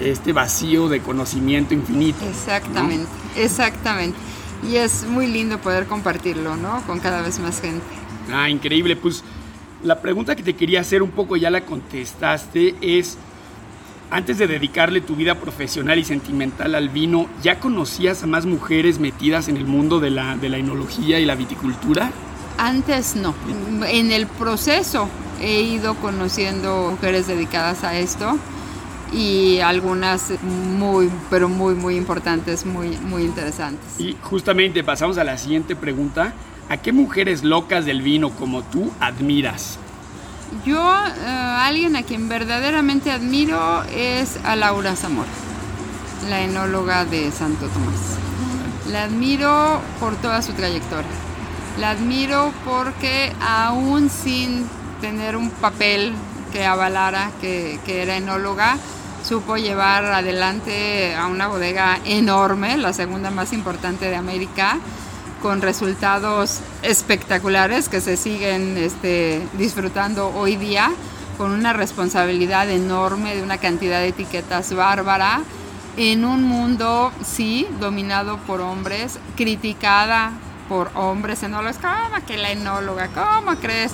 este 0.00 0.32
vacío 0.32 0.88
de 0.88 1.00
conocimiento 1.00 1.74
infinito. 1.74 2.24
Exactamente, 2.28 3.08
exactamente. 3.36 4.18
Y 4.68 4.76
es 4.76 5.06
muy 5.06 5.26
lindo 5.26 5.58
poder 5.58 5.86
compartirlo, 5.86 6.56
¿no? 6.56 6.82
Con 6.86 7.00
cada 7.00 7.22
vez 7.22 7.38
más 7.38 7.60
gente. 7.60 7.84
Ah, 8.32 8.50
increíble. 8.50 8.96
Pues 8.96 9.24
la 9.82 10.00
pregunta 10.00 10.36
que 10.36 10.42
te 10.42 10.54
quería 10.54 10.80
hacer 10.80 11.02
un 11.02 11.10
poco 11.10 11.36
ya 11.36 11.50
la 11.50 11.62
contestaste 11.62 12.74
es 12.80 13.16
antes 14.10 14.38
de 14.38 14.46
dedicarle 14.46 15.00
tu 15.00 15.16
vida 15.16 15.36
profesional 15.36 15.98
y 15.98 16.04
sentimental 16.04 16.74
al 16.74 16.88
vino, 16.88 17.28
¿ya 17.42 17.60
conocías 17.60 18.22
a 18.22 18.26
más 18.26 18.44
mujeres 18.44 18.98
metidas 18.98 19.48
en 19.48 19.56
el 19.56 19.66
mundo 19.66 20.00
de 20.00 20.10
la, 20.10 20.36
de 20.36 20.48
la 20.48 20.58
enología 20.58 21.20
y 21.20 21.24
la 21.24 21.36
viticultura? 21.36 22.10
Antes 22.58 23.16
no. 23.16 23.34
En 23.86 24.10
el 24.12 24.26
proceso 24.26 25.08
he 25.40 25.62
ido 25.62 25.94
conociendo 25.94 26.90
mujeres 26.90 27.26
dedicadas 27.26 27.84
a 27.84 27.96
esto 27.96 28.36
y 29.12 29.60
algunas 29.60 30.32
muy, 30.42 31.10
pero 31.30 31.48
muy, 31.48 31.74
muy 31.74 31.96
importantes, 31.96 32.66
muy, 32.66 32.96
muy 32.98 33.22
interesantes. 33.22 33.98
Y 33.98 34.16
justamente 34.22 34.84
pasamos 34.84 35.18
a 35.18 35.24
la 35.24 35.38
siguiente 35.38 35.76
pregunta. 35.76 36.34
¿A 36.68 36.76
qué 36.76 36.92
mujeres 36.92 37.42
locas 37.42 37.84
del 37.84 38.02
vino 38.02 38.30
como 38.30 38.62
tú 38.62 38.92
admiras? 39.00 39.78
Yo, 40.64 40.82
eh, 40.82 41.26
alguien 41.28 41.94
a 41.94 42.02
quien 42.02 42.28
verdaderamente 42.28 43.12
admiro 43.12 43.84
es 43.84 44.36
a 44.44 44.56
Laura 44.56 44.96
Zamora, 44.96 45.28
la 46.28 46.40
enóloga 46.40 47.04
de 47.04 47.30
Santo 47.30 47.68
Tomás. 47.68 48.18
La 48.90 49.04
admiro 49.04 49.80
por 50.00 50.16
toda 50.16 50.42
su 50.42 50.52
trayectoria. 50.52 51.10
La 51.78 51.90
admiro 51.90 52.52
porque 52.64 53.32
aún 53.40 54.10
sin 54.10 54.66
tener 55.00 55.36
un 55.36 55.50
papel 55.50 56.14
que 56.52 56.66
avalara 56.66 57.30
que, 57.40 57.78
que 57.86 58.02
era 58.02 58.16
enóloga, 58.16 58.76
supo 59.24 59.56
llevar 59.56 60.04
adelante 60.04 61.14
a 61.14 61.28
una 61.28 61.46
bodega 61.46 62.00
enorme, 62.04 62.76
la 62.76 62.92
segunda 62.92 63.30
más 63.30 63.52
importante 63.52 64.06
de 64.06 64.16
América, 64.16 64.78
con 65.42 65.62
resultados 65.62 66.60
espectaculares 66.82 67.88
que 67.88 68.00
se 68.00 68.16
siguen 68.16 68.76
este, 68.76 69.42
disfrutando 69.54 70.28
hoy 70.34 70.56
día, 70.56 70.90
con 71.38 71.52
una 71.52 71.72
responsabilidad 71.72 72.68
enorme 72.70 73.34
de 73.34 73.42
una 73.42 73.58
cantidad 73.58 74.00
de 74.00 74.08
etiquetas 74.08 74.74
bárbara, 74.74 75.40
en 75.96 76.24
un 76.24 76.44
mundo, 76.44 77.12
sí, 77.24 77.66
dominado 77.80 78.38
por 78.38 78.60
hombres, 78.60 79.18
criticada 79.36 80.32
por 80.68 80.90
hombres 80.94 81.42
enólogos, 81.42 81.78
¿cómo 81.78 82.24
que 82.26 82.36
la 82.36 82.52
enóloga? 82.52 83.08
¿Cómo 83.08 83.56
crees? 83.56 83.92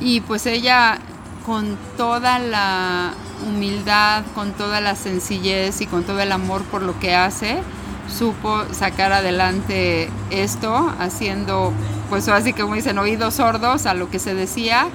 Y 0.00 0.20
pues 0.22 0.46
ella 0.46 0.98
con 1.46 1.78
toda 1.96 2.38
la 2.38 3.12
humildad, 3.46 4.24
con 4.34 4.52
toda 4.52 4.80
la 4.80 4.96
sencillez 4.96 5.80
y 5.80 5.86
con 5.86 6.04
todo 6.04 6.20
el 6.20 6.32
amor 6.32 6.62
por 6.64 6.82
lo 6.82 6.98
que 6.98 7.14
hace, 7.14 7.62
supo 8.08 8.64
sacar 8.72 9.12
adelante 9.12 10.10
esto, 10.30 10.92
haciendo, 10.98 11.72
pues 12.08 12.28
así 12.28 12.52
como 12.52 12.74
dicen, 12.74 12.98
oídos 12.98 13.34
sordos 13.34 13.86
a 13.86 13.94
lo 13.94 14.10
que 14.10 14.18
se 14.18 14.34
decía. 14.34 14.88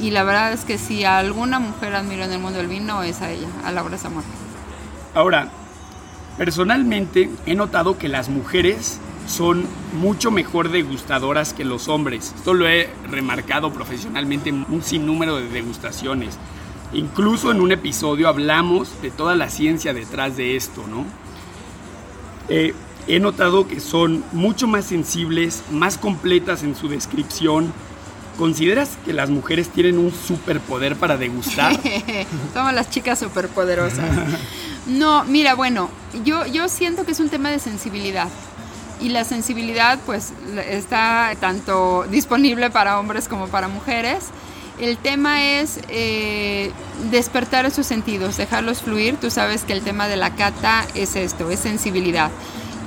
Y 0.00 0.10
la 0.12 0.24
verdad 0.24 0.52
es 0.52 0.64
que 0.64 0.78
si 0.78 1.04
alguna 1.04 1.58
mujer 1.58 1.94
admiro 1.94 2.24
en 2.24 2.32
el 2.32 2.38
mundo 2.38 2.58
del 2.58 2.68
vino 2.68 3.02
es 3.02 3.20
a 3.20 3.30
ella, 3.30 3.48
a 3.64 3.70
Laura 3.70 3.98
Zamora. 3.98 4.26
Ahora, 5.14 5.50
personalmente 6.38 7.28
he 7.44 7.54
notado 7.54 7.98
que 7.98 8.08
las 8.08 8.28
mujeres 8.28 8.98
son 9.26 9.66
mucho 9.92 10.30
mejor 10.30 10.70
degustadoras 10.70 11.52
que 11.52 11.64
los 11.64 11.88
hombres. 11.88 12.32
Esto 12.36 12.54
lo 12.54 12.66
he 12.66 12.88
remarcado 13.10 13.72
profesionalmente 13.72 14.48
en 14.48 14.66
un 14.68 14.82
sinnúmero 14.82 15.36
de 15.36 15.48
degustaciones. 15.48 16.38
Incluso 16.92 17.52
en 17.52 17.60
un 17.60 17.70
episodio 17.70 18.28
hablamos 18.28 19.00
de 19.02 19.10
toda 19.10 19.36
la 19.36 19.48
ciencia 19.48 19.94
detrás 19.94 20.36
de 20.36 20.56
esto, 20.56 20.84
¿no? 20.88 21.04
Eh, 22.50 22.74
he 23.06 23.20
notado 23.20 23.66
que 23.66 23.80
son 23.80 24.24
mucho 24.32 24.66
más 24.66 24.84
sensibles, 24.84 25.62
más 25.70 25.96
completas 25.96 26.62
en 26.62 26.74
su 26.74 26.88
descripción, 26.88 27.72
¿consideras 28.36 28.98
que 29.04 29.12
las 29.12 29.30
mujeres 29.30 29.68
tienen 29.68 29.98
un 29.98 30.12
superpoder 30.12 30.96
para 30.96 31.16
degustar? 31.16 31.78
Somos 32.54 32.74
las 32.74 32.90
chicas 32.90 33.20
superpoderosas. 33.20 34.10
No, 34.86 35.24
mira, 35.24 35.54
bueno, 35.54 35.90
yo, 36.24 36.44
yo 36.46 36.68
siento 36.68 37.04
que 37.04 37.12
es 37.12 37.20
un 37.20 37.28
tema 37.28 37.50
de 37.50 37.58
sensibilidad. 37.58 38.28
Y 39.00 39.10
la 39.10 39.24
sensibilidad 39.24 39.98
pues 40.04 40.32
está 40.68 41.32
tanto 41.40 42.04
disponible 42.10 42.68
para 42.70 42.98
hombres 42.98 43.28
como 43.28 43.46
para 43.48 43.68
mujeres. 43.68 44.24
El 44.80 44.96
tema 44.96 45.44
es 45.44 45.78
eh, 45.88 46.72
despertar 47.10 47.66
esos 47.66 47.86
sentidos, 47.86 48.38
dejarlos 48.38 48.80
fluir. 48.80 49.16
Tú 49.18 49.30
sabes 49.30 49.62
que 49.64 49.74
el 49.74 49.82
tema 49.82 50.08
de 50.08 50.16
la 50.16 50.34
cata 50.34 50.86
es 50.94 51.16
esto, 51.16 51.50
es 51.50 51.60
sensibilidad 51.60 52.30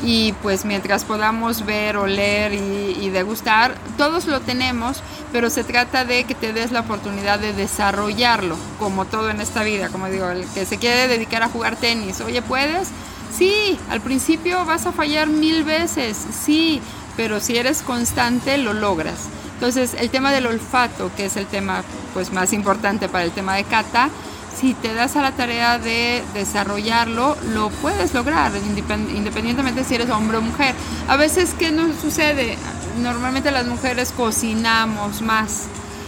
y 0.05 0.33
pues 0.41 0.65
mientras 0.65 1.05
podamos 1.05 1.65
ver, 1.65 1.95
oler 1.95 2.53
y, 2.53 2.97
y, 3.01 3.09
degustar, 3.09 3.75
todos 3.97 4.25
lo 4.25 4.41
tenemos, 4.41 5.01
pero 5.31 5.49
se 5.49 5.63
trata 5.63 6.03
de 6.03 6.25
que 6.25 6.35
te 6.35 6.51
des 6.51 6.71
la 6.71 6.81
oportunidad 6.81 7.39
de 7.39 7.53
desarrollarlo, 7.53 8.57
como 8.79 9.05
todo 9.05 9.29
en 9.29 9.39
esta 9.39 9.63
vida, 9.63 9.87
como 9.89 10.09
digo, 10.09 10.29
el 10.29 10.45
que 10.47 10.65
se 10.65 10.77
quiere 10.77 11.07
dedicar 11.07 11.41
a 11.43 11.47
jugar 11.47 11.77
tenis, 11.77 12.19
oye, 12.19 12.41
¿puedes? 12.41 12.89
Sí, 13.35 13.79
al 13.89 14.01
principio 14.01 14.65
vas 14.65 14.85
a 14.85 14.91
fallar 14.91 15.27
mil 15.27 15.63
veces, 15.63 16.17
sí, 16.43 16.81
pero 17.15 17.39
si 17.39 17.57
eres 17.57 17.81
constante 17.81 18.57
lo 18.57 18.73
logras. 18.73 19.29
Entonces, 19.63 19.95
el 19.97 20.09
tema 20.09 20.33
del 20.33 20.45
olfato, 20.45 21.09
que 21.15 21.23
es 21.27 21.37
el 21.37 21.45
tema 21.45 21.85
pues 22.13 22.33
más 22.33 22.51
importante 22.51 23.07
para 23.07 23.23
el 23.23 23.31
tema 23.31 23.55
de 23.55 23.63
cata, 23.63 24.09
si 24.53 24.73
te 24.73 24.93
das 24.93 25.15
a 25.15 25.21
la 25.21 25.31
tarea 25.31 25.79
de 25.79 26.21
desarrollarlo, 26.33 27.37
lo 27.53 27.69
puedes 27.69 28.13
lograr, 28.13 28.51
independientemente 28.57 29.85
si 29.85 29.95
eres 29.95 30.09
hombre 30.09 30.39
o 30.39 30.41
mujer. 30.41 30.75
A 31.07 31.15
veces, 31.15 31.55
¿qué 31.57 31.71
nos 31.71 31.95
sucede? 31.95 32.57
Normalmente 33.01 33.51
las 33.51 33.65
mujeres 33.65 34.11
cocinamos 34.11 35.21
más 35.21 35.67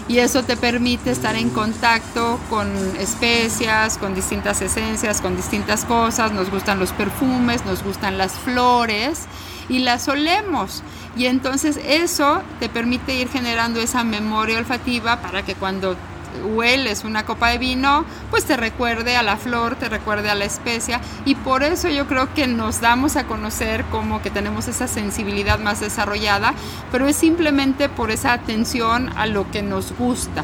y 0.10 0.18
eso 0.18 0.44
te 0.44 0.58
permite 0.58 1.12
estar 1.12 1.38
en 1.38 1.50
contacto 1.50 2.38
con 2.50 2.68
especias, 3.00 3.98
con 3.98 4.16
distintas 4.16 4.62
esencias, 4.62 5.22
con 5.22 5.38
distintas 5.38 5.86
cosas. 5.86 6.34
Nos 6.34 6.52
gustan 6.52 6.78
los 6.78 6.92
perfumes, 6.92 7.66
nos 7.66 7.86
gustan 7.86 8.18
las 8.18 8.34
flores 8.34 9.22
y 9.70 9.80
las 9.80 10.10
olemos. 10.10 10.84
Y 11.16 11.28
entonces 11.28 11.80
eso 11.88 12.42
te 12.60 12.70
permite 12.70 13.16
ir 13.16 13.30
generando 13.30 13.80
esa 13.80 14.04
memoria 14.04 14.58
olfativa 14.58 15.22
para 15.22 15.44
que 15.44 15.56
cuando 15.56 15.96
hueles 16.44 17.04
una 17.04 17.26
copa 17.26 17.50
de 17.50 17.58
vino, 17.58 18.06
pues 18.30 18.46
te 18.46 18.58
recuerde 18.58 19.16
a 19.16 19.24
la 19.24 19.38
flor, 19.38 19.76
te 19.76 19.90
recuerde 19.90 20.30
a 20.30 20.36
la 20.36 20.46
especia 20.46 21.00
y 21.26 21.36
por 21.36 21.64
eso 21.64 21.90
yo 21.90 22.08
creo 22.08 22.34
que 22.34 22.48
nos 22.48 22.82
damos 22.82 23.16
a 23.16 23.26
conocer 23.26 23.86
como 23.86 24.22
que 24.22 24.30
tenemos 24.30 24.68
esa 24.68 24.88
sensibilidad 24.88 25.60
más 25.60 25.80
desarrollada, 25.80 26.54
pero 26.92 27.08
es 27.08 27.16
simplemente 27.16 27.90
por 27.90 28.12
esa 28.12 28.34
atención 28.34 29.10
a 29.16 29.26
lo 29.26 29.50
que 29.52 29.62
nos 29.62 29.94
gusta. 29.98 30.44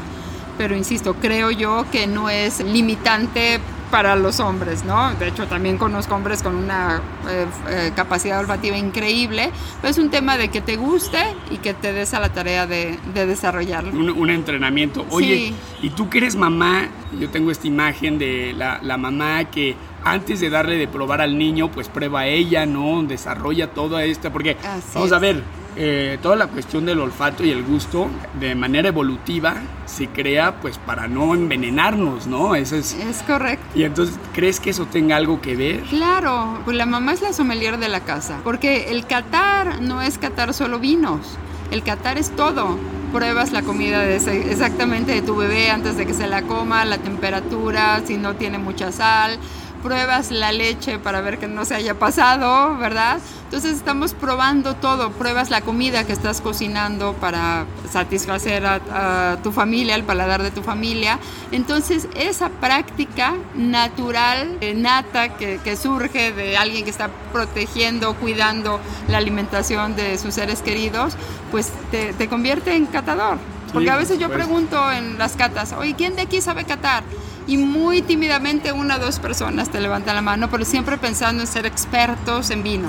Pero 0.58 0.76
insisto, 0.76 1.14
creo 1.14 1.50
yo 1.50 1.86
que 1.90 2.06
no 2.06 2.28
es 2.28 2.60
limitante 2.60 3.60
para 3.92 4.16
los 4.16 4.40
hombres, 4.40 4.84
¿no? 4.86 5.14
De 5.16 5.28
hecho, 5.28 5.46
también 5.46 5.76
conozco 5.76 6.14
hombres 6.14 6.42
con 6.42 6.56
una 6.56 7.02
eh, 7.28 7.46
eh, 7.68 7.92
capacidad 7.94 8.40
olfativa 8.40 8.74
increíble, 8.78 9.50
pero 9.82 9.90
es 9.90 9.98
un 9.98 10.08
tema 10.08 10.38
de 10.38 10.48
que 10.48 10.62
te 10.62 10.76
guste 10.76 11.18
y 11.50 11.58
que 11.58 11.74
te 11.74 11.92
des 11.92 12.14
a 12.14 12.20
la 12.20 12.30
tarea 12.30 12.66
de, 12.66 12.98
desarrollarlo. 13.12 13.92
Un, 13.92 14.30
entrenamiento. 14.30 15.04
Oye, 15.10 15.52
y 15.82 15.90
tú 15.90 16.08
que 16.08 16.18
eres 16.18 16.36
mamá, 16.36 16.88
yo 17.20 17.28
tengo 17.28 17.50
esta 17.50 17.66
imagen 17.66 18.18
de 18.18 18.54
la, 18.56 18.80
la 18.82 18.96
mamá 18.96 19.44
que 19.44 19.76
antes 20.04 20.40
de 20.40 20.50
darle 20.50 20.76
de 20.76 20.88
probar 20.88 21.20
al 21.20 21.38
niño, 21.38 21.70
pues 21.70 21.88
prueba 21.88 22.26
ella, 22.26 22.66
¿no? 22.66 23.02
Desarrolla 23.02 23.68
toda 23.68 24.04
esta, 24.04 24.32
porque 24.32 24.56
vamos 24.94 25.12
a 25.12 25.18
ver, 25.18 25.42
eh, 25.74 26.18
toda 26.20 26.36
la 26.36 26.48
cuestión 26.48 26.84
del 26.84 27.00
olfato 27.00 27.44
y 27.44 27.50
el 27.50 27.62
gusto 27.62 28.08
de 28.38 28.54
manera 28.54 28.88
evolutiva 28.88 29.54
se 29.86 30.06
crea 30.08 30.60
pues 30.60 30.76
para 30.78 31.08
no 31.08 31.34
envenenarnos, 31.34 32.26
¿no? 32.26 32.54
Eso 32.54 32.76
es, 32.76 32.94
es 32.94 33.22
correcto. 33.22 33.64
Y 33.74 33.84
entonces, 33.84 34.18
¿crees 34.34 34.60
que 34.60 34.70
eso 34.70 34.86
tenga 34.86 35.16
algo 35.16 35.40
que 35.40 35.56
ver? 35.56 35.80
Claro, 35.84 36.60
pues 36.64 36.76
la 36.76 36.86
mamá 36.86 37.12
es 37.12 37.22
la 37.22 37.32
sommelier 37.32 37.78
de 37.78 37.88
la 37.88 38.00
casa, 38.00 38.40
porque 38.44 38.90
el 38.90 39.06
catar 39.06 39.80
no 39.80 40.02
es 40.02 40.18
catar 40.18 40.52
solo 40.52 40.78
vinos, 40.78 41.38
el 41.70 41.82
catar 41.82 42.18
es 42.18 42.34
todo. 42.36 42.78
Pruebas 43.12 43.52
la 43.52 43.60
comida 43.60 44.00
de 44.00 44.16
exactamente 44.50 45.12
de 45.12 45.20
tu 45.20 45.36
bebé 45.36 45.70
antes 45.70 45.98
de 45.98 46.06
que 46.06 46.14
se 46.14 46.26
la 46.26 46.42
coma, 46.42 46.86
la 46.86 46.96
temperatura, 46.96 48.00
si 48.06 48.16
no 48.16 48.36
tiene 48.36 48.56
mucha 48.56 48.90
sal, 48.90 49.38
pruebas 49.82 50.30
la 50.30 50.52
leche 50.52 50.98
para 50.98 51.20
ver 51.20 51.38
que 51.38 51.48
no 51.48 51.64
se 51.64 51.74
haya 51.74 51.98
pasado, 51.98 52.76
¿verdad? 52.78 53.18
Entonces 53.44 53.76
estamos 53.76 54.14
probando 54.14 54.76
todo, 54.76 55.10
pruebas 55.10 55.50
la 55.50 55.60
comida 55.60 56.04
que 56.04 56.14
estás 56.14 56.40
cocinando 56.40 57.12
para 57.12 57.66
satisfacer 57.90 58.64
a, 58.64 59.36
tu 59.42 59.52
familia, 59.52 59.94
el 59.94 60.04
paladar 60.04 60.42
de 60.42 60.50
tu 60.50 60.62
familia. 60.62 61.18
Entonces 61.50 62.08
esa 62.16 62.48
práctica 62.48 63.34
natural, 63.54 64.56
eh, 64.62 64.72
nata, 64.72 65.36
que, 65.36 65.76
surge 65.76 66.32
de 66.32 66.56
alguien 66.56 66.84
que 66.84 66.90
está 66.90 67.10
protegiendo, 67.32 68.14
cuidando 68.14 68.80
la 69.08 69.18
alimentación 69.18 69.96
de 69.96 70.16
sus 70.16 70.32
seres 70.32 70.62
queridos, 70.62 71.14
pues 71.50 71.72
te, 71.90 72.28
convierte 72.28 72.74
en 72.74 72.86
catador. 72.86 73.36
Porque 73.72 73.90
a 73.90 73.96
veces 73.96 74.18
yo 74.18 74.30
pregunto 74.30 74.92
en 74.92 75.18
las 75.18 75.34
catas, 75.36 75.72
oye, 75.72 75.94
¿quién 75.94 76.14
de 76.14 76.22
aquí 76.22 76.40
sabe 76.40 76.64
catar? 76.64 77.04
y 77.46 77.56
muy 77.56 78.02
tímidamente 78.02 78.72
una 78.72 78.96
o 78.96 78.98
dos 78.98 79.18
personas 79.18 79.70
te 79.70 79.80
levantan 79.80 80.14
la 80.14 80.22
mano, 80.22 80.48
pero 80.50 80.64
siempre 80.64 80.98
pensando 80.98 81.42
en 81.42 81.46
ser 81.46 81.66
expertos 81.66 82.50
en 82.50 82.62
vino. 82.62 82.88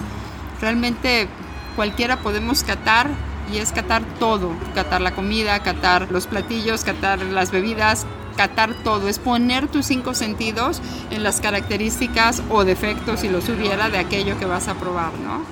Realmente 0.61 1.27
cualquiera 1.75 2.17
podemos 2.17 2.63
catar 2.63 3.09
y 3.51 3.57
es 3.57 3.71
catar 3.71 4.03
todo, 4.19 4.51
catar 4.75 5.01
la 5.01 5.11
comida, 5.11 5.59
catar 5.61 6.11
los 6.11 6.27
platillos, 6.27 6.83
catar 6.83 7.19
las 7.19 7.51
bebidas, 7.51 8.05
catar 8.37 8.73
todo, 8.83 9.09
es 9.09 9.19
poner 9.19 9.67
tus 9.67 9.85
cinco 9.85 10.13
sentidos 10.13 10.81
en 11.11 11.23
las 11.23 11.41
características 11.41 12.41
o 12.49 12.63
defectos, 12.63 13.19
si 13.19 13.29
los 13.29 13.49
hubiera, 13.49 13.89
de 13.89 13.97
aquello 13.97 14.39
que 14.39 14.45
vas 14.45 14.67
a 14.67 14.75
probar, 14.75 15.11
¿no? 15.23 15.43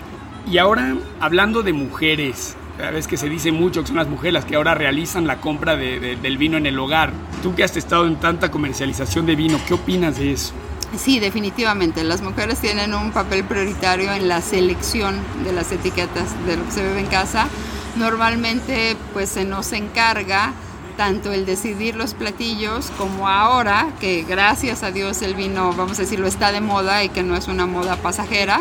Y 0.50 0.58
ahora, 0.58 0.96
hablando 1.20 1.62
de 1.62 1.74
mujeres, 1.74 2.56
vez 2.90 3.08
que 3.08 3.18
se 3.18 3.30
dice 3.30 3.52
mucho 3.52 3.82
que 3.82 3.88
son 3.88 3.98
las 3.98 4.08
mujeres 4.08 4.34
las 4.34 4.46
que 4.46 4.56
ahora 4.56 4.74
realizan 4.74 5.28
la 5.28 5.40
compra 5.40 5.76
del 5.76 6.38
vino 6.38 6.58
en 6.58 6.66
el 6.66 6.80
hogar. 6.80 7.14
Tú 7.44 7.54
que 7.54 7.64
has 7.64 7.78
estado 7.78 8.08
en 8.08 8.16
tanta 8.16 8.50
comercialización 8.50 9.26
de 9.28 9.36
vino, 9.36 9.60
¿qué 9.68 9.76
opinas 9.76 10.18
de 10.18 10.32
eso? 10.32 10.54
Sí, 10.98 11.20
definitivamente. 11.20 12.04
Las 12.04 12.22
mujeres 12.22 12.60
tienen 12.60 12.94
un 12.94 13.12
papel 13.12 13.44
prioritario 13.44 14.12
en 14.12 14.28
la 14.28 14.42
selección 14.42 15.20
de 15.44 15.54
las 15.54 15.72
etiquetas 15.72 16.34
de 16.46 16.58
lo 16.58 16.66
que 16.66 16.72
se 16.72 16.82
bebe 16.82 17.02
en 17.02 17.08
casa. 17.08 17.48
Normalmente 17.96 18.96
pues 19.14 19.30
se 19.30 19.46
nos 19.46 19.72
encarga 19.74 20.54
tanto 20.98 21.32
el 21.32 21.46
decidir 21.46 21.96
los 21.96 22.14
platillos 22.14 22.92
como 22.98 23.28
ahora, 23.28 23.88
que 24.00 24.24
gracias 24.28 24.84
a 24.84 24.92
Dios 24.92 25.22
el 25.22 25.36
vino, 25.36 25.74
vamos 25.74 25.98
a 25.98 26.04
decirlo, 26.04 26.28
está 26.28 26.52
de 26.52 26.62
moda 26.62 27.04
y 27.04 27.10
que 27.10 27.24
no 27.24 27.36
es 27.36 27.48
una 27.48 27.66
moda 27.66 27.96
pasajera, 27.96 28.60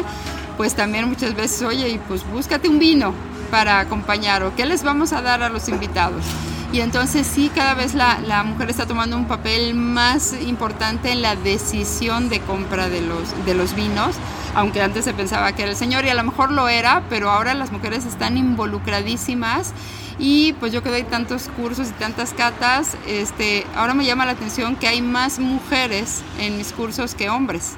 pues 0.56 0.74
también 0.74 1.08
muchas 1.08 1.34
veces, 1.34 1.62
oye, 1.62 1.88
y 1.88 1.98
pues 1.98 2.24
búscate 2.30 2.68
un 2.68 2.78
vino, 2.78 3.12
para 3.50 3.80
acompañar 3.80 4.42
o 4.42 4.54
qué 4.54 4.66
les 4.66 4.82
vamos 4.82 5.12
a 5.12 5.22
dar 5.22 5.42
a 5.42 5.48
los 5.48 5.68
invitados. 5.68 6.24
Y 6.72 6.80
entonces 6.80 7.26
sí, 7.26 7.50
cada 7.52 7.74
vez 7.74 7.94
la, 7.94 8.20
la, 8.20 8.44
mujer 8.44 8.70
está 8.70 8.86
tomando 8.86 9.16
un 9.16 9.26
papel 9.26 9.74
más 9.74 10.34
importante 10.40 11.10
en 11.10 11.20
la 11.20 11.34
decisión 11.34 12.28
de 12.28 12.38
compra 12.40 12.88
de 12.88 13.00
los, 13.00 13.44
de 13.44 13.54
los 13.54 13.74
vinos, 13.74 14.14
aunque 14.54 14.80
antes 14.80 15.04
se 15.04 15.12
pensaba 15.12 15.52
que 15.52 15.62
era 15.62 15.72
el 15.72 15.76
señor 15.76 16.04
y 16.04 16.10
a 16.10 16.14
lo 16.14 16.22
mejor 16.22 16.52
lo 16.52 16.68
era, 16.68 17.02
pero 17.10 17.28
ahora 17.28 17.54
las 17.54 17.72
mujeres 17.72 18.06
están 18.06 18.36
involucradísimas 18.36 19.72
y 20.20 20.52
pues 20.54 20.72
yo 20.72 20.84
que 20.84 20.90
doy 20.90 21.02
tantos 21.02 21.48
cursos 21.56 21.88
y 21.88 21.92
tantas 21.92 22.34
catas, 22.34 22.96
este, 23.08 23.66
ahora 23.74 23.94
me 23.94 24.04
llama 24.04 24.24
la 24.24 24.32
atención 24.32 24.76
que 24.76 24.86
hay 24.86 25.02
más 25.02 25.40
mujeres 25.40 26.22
en 26.38 26.56
mis 26.56 26.72
cursos 26.72 27.16
que 27.16 27.30
hombres 27.30 27.74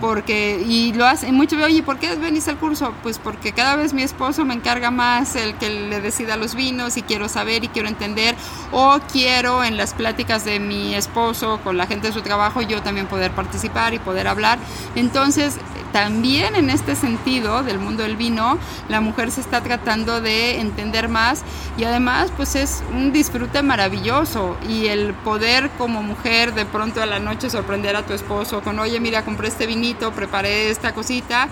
porque 0.00 0.62
y 0.66 0.92
lo 0.92 1.06
hace 1.06 1.30
mucho 1.32 1.56
oye 1.62 1.82
¿por 1.82 1.98
qué 1.98 2.14
venís 2.16 2.48
al 2.48 2.56
curso? 2.56 2.94
pues 3.02 3.18
porque 3.18 3.52
cada 3.52 3.76
vez 3.76 3.92
mi 3.92 4.02
esposo 4.02 4.44
me 4.44 4.54
encarga 4.54 4.90
más 4.90 5.36
el 5.36 5.54
que 5.56 5.70
le 5.70 6.00
decida 6.00 6.36
los 6.36 6.54
vinos 6.54 6.96
y 6.96 7.02
quiero 7.02 7.28
saber 7.28 7.64
y 7.64 7.68
quiero 7.68 7.88
entender 7.88 8.34
o 8.72 8.98
quiero 9.12 9.64
en 9.64 9.76
las 9.76 9.94
pláticas 9.94 10.44
de 10.44 10.60
mi 10.60 10.94
esposo 10.94 11.60
con 11.62 11.76
la 11.76 11.86
gente 11.86 12.08
de 12.08 12.12
su 12.12 12.22
trabajo 12.22 12.62
yo 12.62 12.82
también 12.82 13.06
poder 13.06 13.32
participar 13.32 13.94
y 13.94 13.98
poder 13.98 14.28
hablar 14.28 14.58
entonces 14.94 15.58
también 15.94 16.56
en 16.56 16.70
este 16.70 16.96
sentido 16.96 17.62
del 17.62 17.78
mundo 17.78 18.02
del 18.02 18.16
vino, 18.16 18.58
la 18.88 19.00
mujer 19.00 19.30
se 19.30 19.40
está 19.40 19.60
tratando 19.60 20.20
de 20.20 20.58
entender 20.58 21.08
más 21.08 21.42
y 21.78 21.84
además 21.84 22.32
pues 22.36 22.56
es 22.56 22.82
un 22.92 23.12
disfrute 23.12 23.62
maravilloso 23.62 24.56
y 24.68 24.86
el 24.86 25.14
poder 25.14 25.70
como 25.78 26.02
mujer 26.02 26.52
de 26.52 26.66
pronto 26.66 27.00
a 27.00 27.06
la 27.06 27.20
noche 27.20 27.48
sorprender 27.48 27.94
a 27.94 28.02
tu 28.02 28.12
esposo 28.12 28.60
con, 28.60 28.80
oye, 28.80 28.98
mira, 28.98 29.24
compré 29.24 29.46
este 29.46 29.68
vinito, 29.74 30.12
preparé 30.12 30.70
esta 30.70 30.94
cosita, 30.94 31.48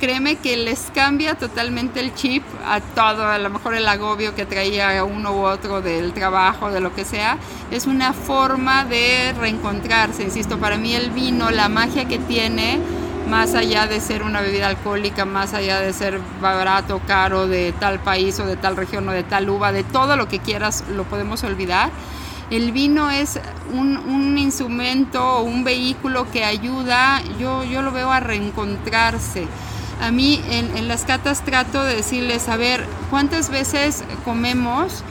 créeme 0.00 0.36
que 0.36 0.56
les 0.56 0.90
cambia 0.94 1.34
totalmente 1.34 2.00
el 2.00 2.14
chip 2.14 2.42
a 2.66 2.80
todo, 2.80 3.26
a 3.26 3.38
lo 3.38 3.50
mejor 3.50 3.74
el 3.74 3.86
agobio 3.86 4.34
que 4.34 4.46
traía 4.46 5.04
uno 5.04 5.32
u 5.32 5.44
otro 5.44 5.82
del 5.82 6.12
trabajo, 6.14 6.70
de 6.70 6.80
lo 6.80 6.94
que 6.94 7.04
sea. 7.04 7.36
Es 7.70 7.86
una 7.86 8.14
forma 8.14 8.84
de 8.84 9.34
reencontrarse, 9.38 10.22
insisto, 10.22 10.58
para 10.58 10.78
mí 10.78 10.94
el 10.94 11.10
vino, 11.10 11.50
la 11.50 11.68
magia 11.68 12.06
que 12.06 12.18
tiene 12.18 12.78
más 13.28 13.54
allá 13.54 13.86
de 13.86 14.00
ser 14.00 14.22
una 14.22 14.40
bebida 14.40 14.68
alcohólica, 14.68 15.24
más 15.24 15.52
allá 15.52 15.80
de 15.80 15.92
ser 15.92 16.20
barato, 16.40 17.00
caro, 17.06 17.46
de 17.46 17.74
tal 17.78 17.98
país 17.98 18.38
o 18.40 18.46
de 18.46 18.56
tal 18.56 18.76
región 18.76 19.06
o 19.08 19.12
de 19.12 19.24
tal 19.24 19.50
uva, 19.50 19.72
de 19.72 19.84
todo 19.84 20.16
lo 20.16 20.28
que 20.28 20.38
quieras, 20.38 20.84
lo 20.94 21.04
podemos 21.04 21.42
olvidar. 21.44 21.90
El 22.50 22.72
vino 22.72 23.10
es 23.10 23.40
un, 23.72 24.38
instrumento 24.38 25.22
o 25.22 25.42
un 25.42 25.64
vehículo 25.64 26.30
que 26.30 26.44
ayuda, 26.44 27.22
yo, 27.40 27.64
yo 27.64 27.82
lo 27.82 27.90
veo 27.92 28.12
a 28.12 28.20
reencontrarse. 28.20 29.46
A 30.00 30.10
mí 30.10 30.40
en, 30.50 30.76
en 30.76 30.88
las 30.88 31.04
catas 31.04 31.44
trato 31.44 31.82
de 31.82 31.96
decirles, 31.96 32.48
a 32.48 32.56
ver, 32.56 32.86
¿cuántas 33.10 33.50
veces 33.50 34.04
comemos? 34.24 35.02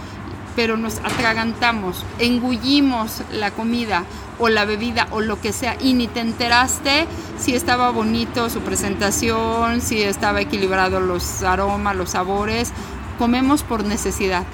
pero 0.56 0.78
nos 0.78 1.00
atragantamos, 1.00 2.06
engullimos 2.19 3.21
la 3.32 3.52
comida 3.52 4.06
o 4.39 4.50
la 4.50 4.65
bebida 4.65 5.08
o 5.12 5.21
lo 5.21 5.39
que 5.39 5.54
sea 5.54 5.78
y 5.82 5.93
ni 5.93 6.08
te 6.08 6.21
enteraste 6.21 7.08
si 7.38 7.54
estaba 7.56 7.91
bonito 7.91 8.50
su 8.50 8.62
presentación, 8.62 9.82
si 9.82 10.02
estaba 10.02 10.41
equilibrado 10.41 11.00
los 11.00 11.43
aromas, 11.43 11.95
los 11.95 12.12
sabores. 12.12 12.71
Comemos 13.17 13.63
por 13.63 13.84
necesidad. 13.84 14.45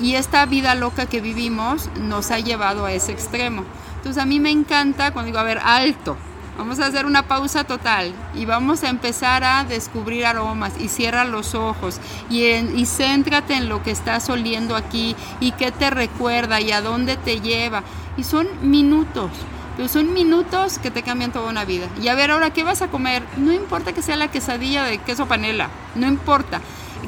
Y 0.00 0.14
esta 0.14 0.46
vida 0.46 0.74
loca 0.74 1.06
que 1.06 1.20
vivimos 1.20 1.90
nos 2.00 2.30
ha 2.30 2.38
llevado 2.38 2.84
a 2.86 2.92
ese 2.92 3.12
extremo. 3.12 3.64
Entonces 3.96 4.22
a 4.22 4.26
mí 4.26 4.40
me 4.40 4.50
encanta 4.50 5.12
cuando 5.12 5.26
digo, 5.26 5.38
a 5.38 5.42
ver, 5.42 5.58
alto, 5.58 6.16
Vamos 6.58 6.80
a 6.80 6.86
hacer 6.86 7.04
una 7.04 7.28
pausa 7.28 7.64
total 7.64 8.14
y 8.34 8.46
vamos 8.46 8.82
a 8.82 8.88
empezar 8.88 9.44
a 9.44 9.64
descubrir 9.64 10.24
aromas 10.24 10.72
y 10.80 10.88
cierra 10.88 11.24
los 11.24 11.54
ojos 11.54 12.00
y, 12.30 12.44
y 12.44 12.86
céntrate 12.86 13.54
en 13.54 13.68
lo 13.68 13.82
que 13.82 13.90
estás 13.90 14.30
oliendo 14.30 14.74
aquí 14.74 15.14
y 15.38 15.52
qué 15.52 15.70
te 15.70 15.90
recuerda 15.90 16.58
y 16.62 16.72
a 16.72 16.80
dónde 16.80 17.18
te 17.18 17.42
lleva. 17.42 17.82
Y 18.16 18.24
son 18.24 18.48
minutos, 18.62 19.30
pero 19.76 19.88
son 19.88 20.14
minutos 20.14 20.78
que 20.78 20.90
te 20.90 21.02
cambian 21.02 21.30
toda 21.30 21.50
una 21.50 21.66
vida. 21.66 21.88
Y 22.02 22.08
a 22.08 22.14
ver, 22.14 22.30
ahora, 22.30 22.48
¿qué 22.50 22.64
vas 22.64 22.80
a 22.80 22.88
comer? 22.88 23.22
No 23.36 23.52
importa 23.52 23.92
que 23.92 24.00
sea 24.00 24.16
la 24.16 24.30
quesadilla 24.30 24.84
de 24.84 24.96
queso 24.96 25.26
panela, 25.26 25.68
no 25.94 26.06
importa. 26.06 26.62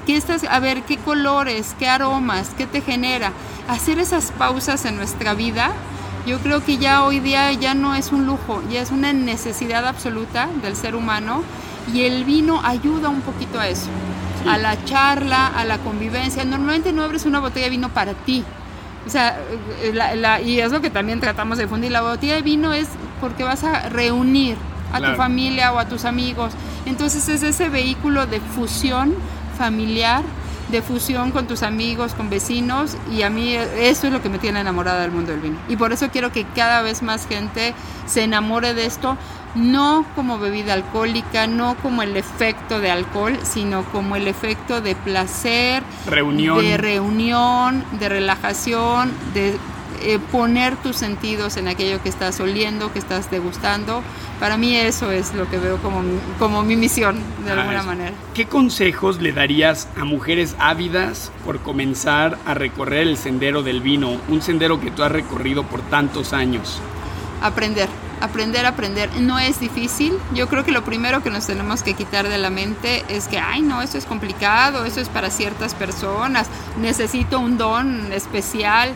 ¿Qué 0.06 0.16
estás, 0.16 0.44
a 0.44 0.61
ver, 0.61 0.82
qué 0.82 0.96
colores, 0.96 1.74
qué 1.78 1.88
aromas, 1.88 2.50
qué 2.56 2.66
te 2.66 2.80
genera. 2.80 3.32
Hacer 3.68 3.98
esas 3.98 4.32
pausas 4.32 4.84
en 4.84 4.96
nuestra 4.96 5.34
vida 5.34 5.72
yo 6.28 6.38
creo 6.40 6.62
que 6.62 6.76
ya 6.76 7.04
hoy 7.04 7.20
día 7.20 7.50
ya 7.54 7.72
no 7.72 7.94
es 7.94 8.12
un 8.12 8.26
lujo, 8.26 8.62
ya 8.70 8.82
es 8.82 8.90
una 8.90 9.14
necesidad 9.14 9.87
absoluta 9.87 10.46
del 10.62 10.76
ser 10.76 10.94
humano 10.94 11.42
y 11.92 12.02
el 12.02 12.24
vino 12.24 12.61
ayuda 12.62 13.08
un 13.08 13.22
poquito 13.22 13.58
a 13.58 13.66
eso, 13.66 13.88
a 14.46 14.58
la 14.58 14.84
charla, 14.84 15.46
a 15.46 15.64
la 15.64 15.78
convivencia. 15.78 16.44
Normalmente 16.44 16.92
no 16.92 17.02
abres 17.02 17.24
una 17.24 17.40
botella 17.40 17.64
de 17.64 17.70
vino 17.70 17.88
para 17.88 18.12
ti. 18.12 18.44
O 19.06 19.11
sea, 19.11 19.38
eh, 19.80 20.42
y 20.44 20.58
es 20.58 20.70
lo 20.70 20.82
que 20.82 20.90
también 20.90 21.18
tratamos 21.18 21.56
de 21.56 21.64
difundir. 21.64 21.92
La 21.92 22.02
botella 22.02 22.34
de 22.34 22.42
vino 22.42 22.74
es 22.74 22.88
porque 23.22 23.42
vas 23.42 23.64
a 23.64 23.88
reunir 23.88 24.58
a 24.92 25.00
tu 25.00 25.16
familia 25.16 25.72
o 25.72 25.78
a 25.78 25.87
tus 25.87 26.04
amigos. 26.04 26.52
Entonces 26.84 27.26
es 27.30 27.42
ese 27.42 27.70
vehículo 27.70 28.26
de 28.26 28.40
fusión 28.40 29.14
familiar 29.58 30.22
de 30.70 30.82
fusión 30.82 31.30
con 31.30 31.46
tus 31.46 31.62
amigos, 31.62 32.14
con 32.14 32.30
vecinos 32.30 32.96
y 33.10 33.22
a 33.22 33.30
mí 33.30 33.54
eso 33.54 34.06
es 34.06 34.12
lo 34.12 34.22
que 34.22 34.28
me 34.28 34.38
tiene 34.38 34.60
enamorada 34.60 35.00
del 35.02 35.10
mundo 35.10 35.32
del 35.32 35.40
vino. 35.40 35.58
Y 35.68 35.76
por 35.76 35.92
eso 35.92 36.10
quiero 36.10 36.30
que 36.30 36.44
cada 36.44 36.82
vez 36.82 37.02
más 37.02 37.26
gente 37.26 37.74
se 38.06 38.22
enamore 38.22 38.74
de 38.74 38.86
esto, 38.86 39.16
no 39.54 40.04
como 40.14 40.38
bebida 40.38 40.74
alcohólica, 40.74 41.46
no 41.46 41.74
como 41.76 42.02
el 42.02 42.16
efecto 42.16 42.80
de 42.80 42.90
alcohol, 42.90 43.38
sino 43.42 43.82
como 43.84 44.16
el 44.16 44.28
efecto 44.28 44.80
de 44.80 44.94
placer, 44.94 45.82
reunión. 46.06 46.62
de 46.62 46.76
reunión, 46.76 47.84
de 47.98 48.08
relajación, 48.08 49.12
de 49.32 49.58
eh, 50.02 50.18
poner 50.32 50.76
tus 50.76 50.96
sentidos 50.96 51.56
en 51.56 51.68
aquello 51.68 52.02
que 52.02 52.08
estás 52.08 52.40
oliendo, 52.40 52.92
que 52.92 52.98
estás 52.98 53.30
degustando. 53.30 54.02
Para 54.40 54.56
mí 54.56 54.76
eso 54.76 55.11
es 55.11 55.34
lo 55.34 55.48
que 55.50 55.58
veo 55.58 55.78
como, 55.78 56.02
como 56.38 56.62
mi 56.62 56.76
misión, 56.76 57.18
de 57.44 57.52
alguna 57.52 57.82
manera. 57.82 58.12
¿Qué 58.34 58.46
consejos 58.46 59.20
le 59.20 59.32
darías 59.32 59.88
a 59.96 60.04
mujeres 60.04 60.54
ávidas 60.58 61.32
por 61.44 61.61
comenzar 61.61 62.38
a 62.46 62.54
recorrer 62.54 63.08
el 63.08 63.16
sendero 63.16 63.62
del 63.62 63.80
vino, 63.80 64.16
un 64.28 64.42
sendero 64.42 64.80
que 64.80 64.90
tú 64.90 65.02
has 65.02 65.12
recorrido 65.12 65.64
por 65.64 65.80
tantos 65.82 66.32
años? 66.32 66.80
Aprender, 67.40 67.88
aprender, 68.20 68.66
aprender. 68.66 69.11
No 69.20 69.38
es 69.38 69.61
difícil. 69.61 70.12
Yo 70.34 70.48
creo 70.48 70.64
que 70.64 70.72
lo 70.72 70.84
primero 70.84 71.22
que 71.22 71.30
nos 71.30 71.46
tenemos 71.46 71.82
que 71.82 71.94
quitar 71.94 72.28
de 72.28 72.38
la 72.38 72.50
mente 72.50 73.04
es 73.08 73.28
que, 73.28 73.38
ay, 73.38 73.62
no, 73.62 73.82
eso 73.82 73.98
es 73.98 74.04
complicado, 74.04 74.84
eso 74.84 75.00
es 75.00 75.08
para 75.08 75.30
ciertas 75.30 75.74
personas, 75.74 76.48
necesito 76.80 77.40
un 77.40 77.58
don 77.58 78.12
especial. 78.12 78.92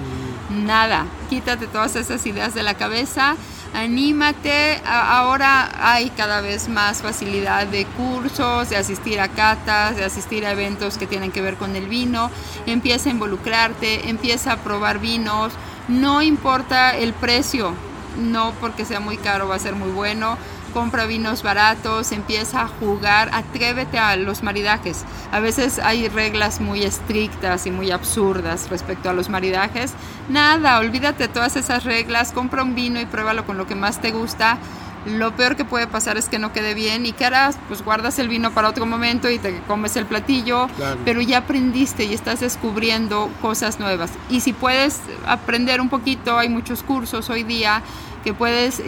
Nada. 0.53 1.07
Quítate 1.31 1.67
todas 1.67 1.97
esas 1.97 2.27
ideas 2.27 2.55
de 2.55 2.62
la 2.62 2.75
cabeza, 2.75 3.37
anímate. 3.75 4.83
ahora 4.85 5.71
hay 5.81 6.11
cada 6.11 6.43
vez 6.43 6.69
más 6.69 7.01
facilidad 7.01 7.67
de 7.67 7.87
cursos, 7.87 8.69
de 8.69 8.77
asistir 8.77 9.19
a 9.19 9.29
catas, 9.29 9.97
de 9.97 10.05
asistir 10.05 10.45
a 10.45 10.53
eventos 10.53 10.99
que 10.99 11.07
tienen 11.07 11.33
que 11.33 11.41
ver 11.41 11.57
con 11.57 11.75
el 11.75 11.87
vino. 11.87 12.31
Empieza 12.67 13.09
a 13.09 13.12
involucrarte, 13.12 14.11
empieza 14.11 14.53
a 14.53 14.57
probar 14.59 14.99
vinos. 14.99 15.53
No 15.88 16.21
importa 16.21 16.97
el 16.97 17.15
precio, 17.15 17.75
no 18.19 18.53
porque 18.61 18.85
sea 18.85 19.01
muy 19.01 19.17
caro 19.17 19.49
va 19.49 19.55
a 19.55 19.59
ser 19.59 19.75
muy 19.75 19.91
bueno 19.91 20.37
compra 20.73 21.07
vinos 21.07 21.43
baratos, 21.43 22.13
empieza 22.13 22.63
a 22.63 22.69
jugar, 22.69 23.31
atrévete 23.33 23.99
a 23.99 24.17
los 24.17 24.43
maridajes. 24.43 25.05
A 25.31 25.41
veces 25.41 25.79
hay 25.79 26.09
reglas 26.09 26.61
muy 26.61 26.83
estrictas 26.83 27.67
y 27.67 27.71
muy 27.71 27.91
absurdas 27.91 28.69
respecto 28.71 29.09
a 29.09 29.13
los 29.13 29.29
maridajes. 29.29 29.93
Nada, 30.29 30.79
olvídate 30.79 31.29
todas 31.29 31.57
esas 31.57 31.85
reglas, 31.85 32.33
compra 32.33 32.63
un 32.63 32.75
vino 32.75 33.01
y 33.01 33.07
pruébalo 33.07 33.47
con 33.47 33.57
lo 33.59 33.67
que 33.67 33.75
más 33.75 34.01
te 34.01 34.11
gusta. 34.11 34.59
Lo 35.07 35.35
peor 35.35 35.57
que 35.57 35.65
puede 35.65 35.87
pasar 35.87 36.17
es 36.17 36.29
que 36.29 36.38
no 36.38 36.53
quede 36.53 36.75
bien 36.75 37.07
y 37.07 37.12
que 37.12 37.25
harás, 37.25 37.59
pues 37.69 37.83
guardas 37.85 38.19
el 38.19 38.29
vino 38.29 38.53
para 38.53 38.69
otro 38.69 38.87
momento 38.87 39.29
y 39.31 39.38
te 39.38 39.59
comes 39.62 39.97
el 39.97 40.07
platillo, 40.07 40.69
pero 41.05 41.21
ya 41.21 41.38
aprendiste 41.38 42.05
y 42.05 42.15
estás 42.15 42.41
descubriendo 42.41 43.29
cosas 43.41 43.81
nuevas. 43.81 44.12
Y 44.31 44.41
si 44.41 44.53
puedes 44.53 45.01
aprender 45.27 45.81
un 45.81 45.88
poquito, 45.88 46.38
hay 46.38 46.49
muchos 46.49 46.83
cursos 46.83 47.31
hoy 47.31 47.43
día 47.43 47.83
que 48.23 48.33
puedes, 48.33 48.81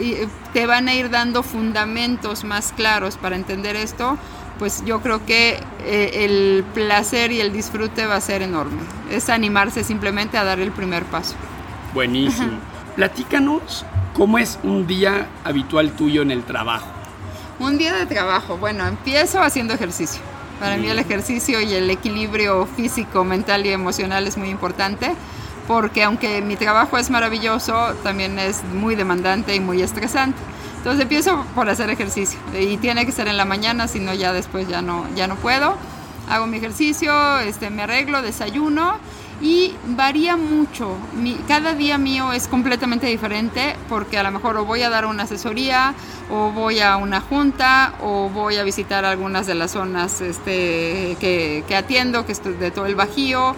te 0.53 0.65
van 0.65 0.87
a 0.87 0.93
ir 0.93 1.09
dando 1.09 1.43
fundamentos 1.43 2.45
más 2.45 2.71
claros 2.71 3.17
para 3.17 3.35
entender 3.35 3.75
esto, 3.75 4.17
pues 4.57 4.83
yo 4.85 5.01
creo 5.01 5.25
que 5.25 5.59
eh, 5.83 6.25
el 6.25 6.63
placer 6.73 7.31
y 7.31 7.41
el 7.41 7.51
disfrute 7.51 8.05
va 8.05 8.15
a 8.15 8.21
ser 8.21 8.41
enorme. 8.41 8.79
Es 9.11 9.29
animarse 9.29 9.83
simplemente 9.83 10.37
a 10.37 10.43
dar 10.43 10.59
el 10.59 10.71
primer 10.71 11.03
paso. 11.03 11.35
Buenísimo. 11.93 12.59
Platícanos 12.95 13.85
cómo 14.13 14.37
es 14.37 14.57
un 14.63 14.87
día 14.87 15.27
habitual 15.43 15.91
tuyo 15.91 16.21
en 16.21 16.31
el 16.31 16.43
trabajo. 16.43 16.87
Un 17.59 17.77
día 17.77 17.93
de 17.93 18.05
trabajo, 18.05 18.57
bueno, 18.57 18.87
empiezo 18.87 19.41
haciendo 19.41 19.73
ejercicio. 19.73 20.21
Para 20.61 20.77
mí 20.77 20.87
el 20.87 20.99
ejercicio 20.99 21.59
y 21.59 21.73
el 21.73 21.89
equilibrio 21.89 22.65
físico, 22.65 23.25
mental 23.25 23.65
y 23.65 23.69
emocional 23.69 24.25
es 24.27 24.37
muy 24.37 24.49
importante 24.49 25.13
porque 25.67 26.03
aunque 26.03 26.41
mi 26.41 26.55
trabajo 26.55 26.97
es 26.97 27.09
maravilloso, 27.09 27.95
también 28.03 28.39
es 28.39 28.63
muy 28.63 28.95
demandante 28.95 29.55
y 29.55 29.59
muy 29.59 29.81
estresante. 29.81 30.37
Entonces 30.77 31.01
empiezo 31.01 31.43
por 31.55 31.69
hacer 31.69 31.89
ejercicio 31.89 32.39
y 32.57 32.77
tiene 32.77 33.05
que 33.05 33.11
ser 33.11 33.27
en 33.27 33.35
la 33.35 33.45
mañana, 33.45 33.87
si 33.87 33.99
no 33.99 34.13
ya 34.13 34.31
después 34.31 34.67
ya 34.69 34.81
no, 34.81 35.05
ya 35.15 35.27
no 35.27 35.35
puedo. 35.35 35.75
Hago 36.29 36.47
mi 36.47 36.57
ejercicio, 36.57 37.39
este, 37.39 37.69
me 37.69 37.83
arreglo, 37.83 38.21
desayuno 38.21 38.99
y 39.41 39.75
varía 39.87 40.37
mucho. 40.37 40.95
cada 41.47 41.73
día 41.73 41.97
mío 41.97 42.31
es 42.33 42.47
completamente 42.47 43.07
diferente 43.07 43.75
porque 43.89 44.17
a 44.17 44.23
lo 44.23 44.31
mejor 44.31 44.57
o 44.57 44.65
voy 44.65 44.81
a 44.83 44.89
dar 44.89 45.05
una 45.05 45.23
asesoría 45.23 45.93
o 46.29 46.51
voy 46.51 46.79
a 46.79 46.97
una 46.97 47.21
junta 47.21 47.93
o 48.01 48.29
voy 48.29 48.57
a 48.57 48.63
visitar 48.63 49.05
algunas 49.05 49.45
de 49.47 49.55
las 49.55 49.71
zonas 49.71 50.21
este, 50.21 51.17
que, 51.19 51.63
que 51.67 51.75
atiendo, 51.75 52.25
que 52.25 52.31
es 52.31 52.43
de 52.43 52.71
todo 52.71 52.85
el 52.85 52.95
Bajío 52.95 53.55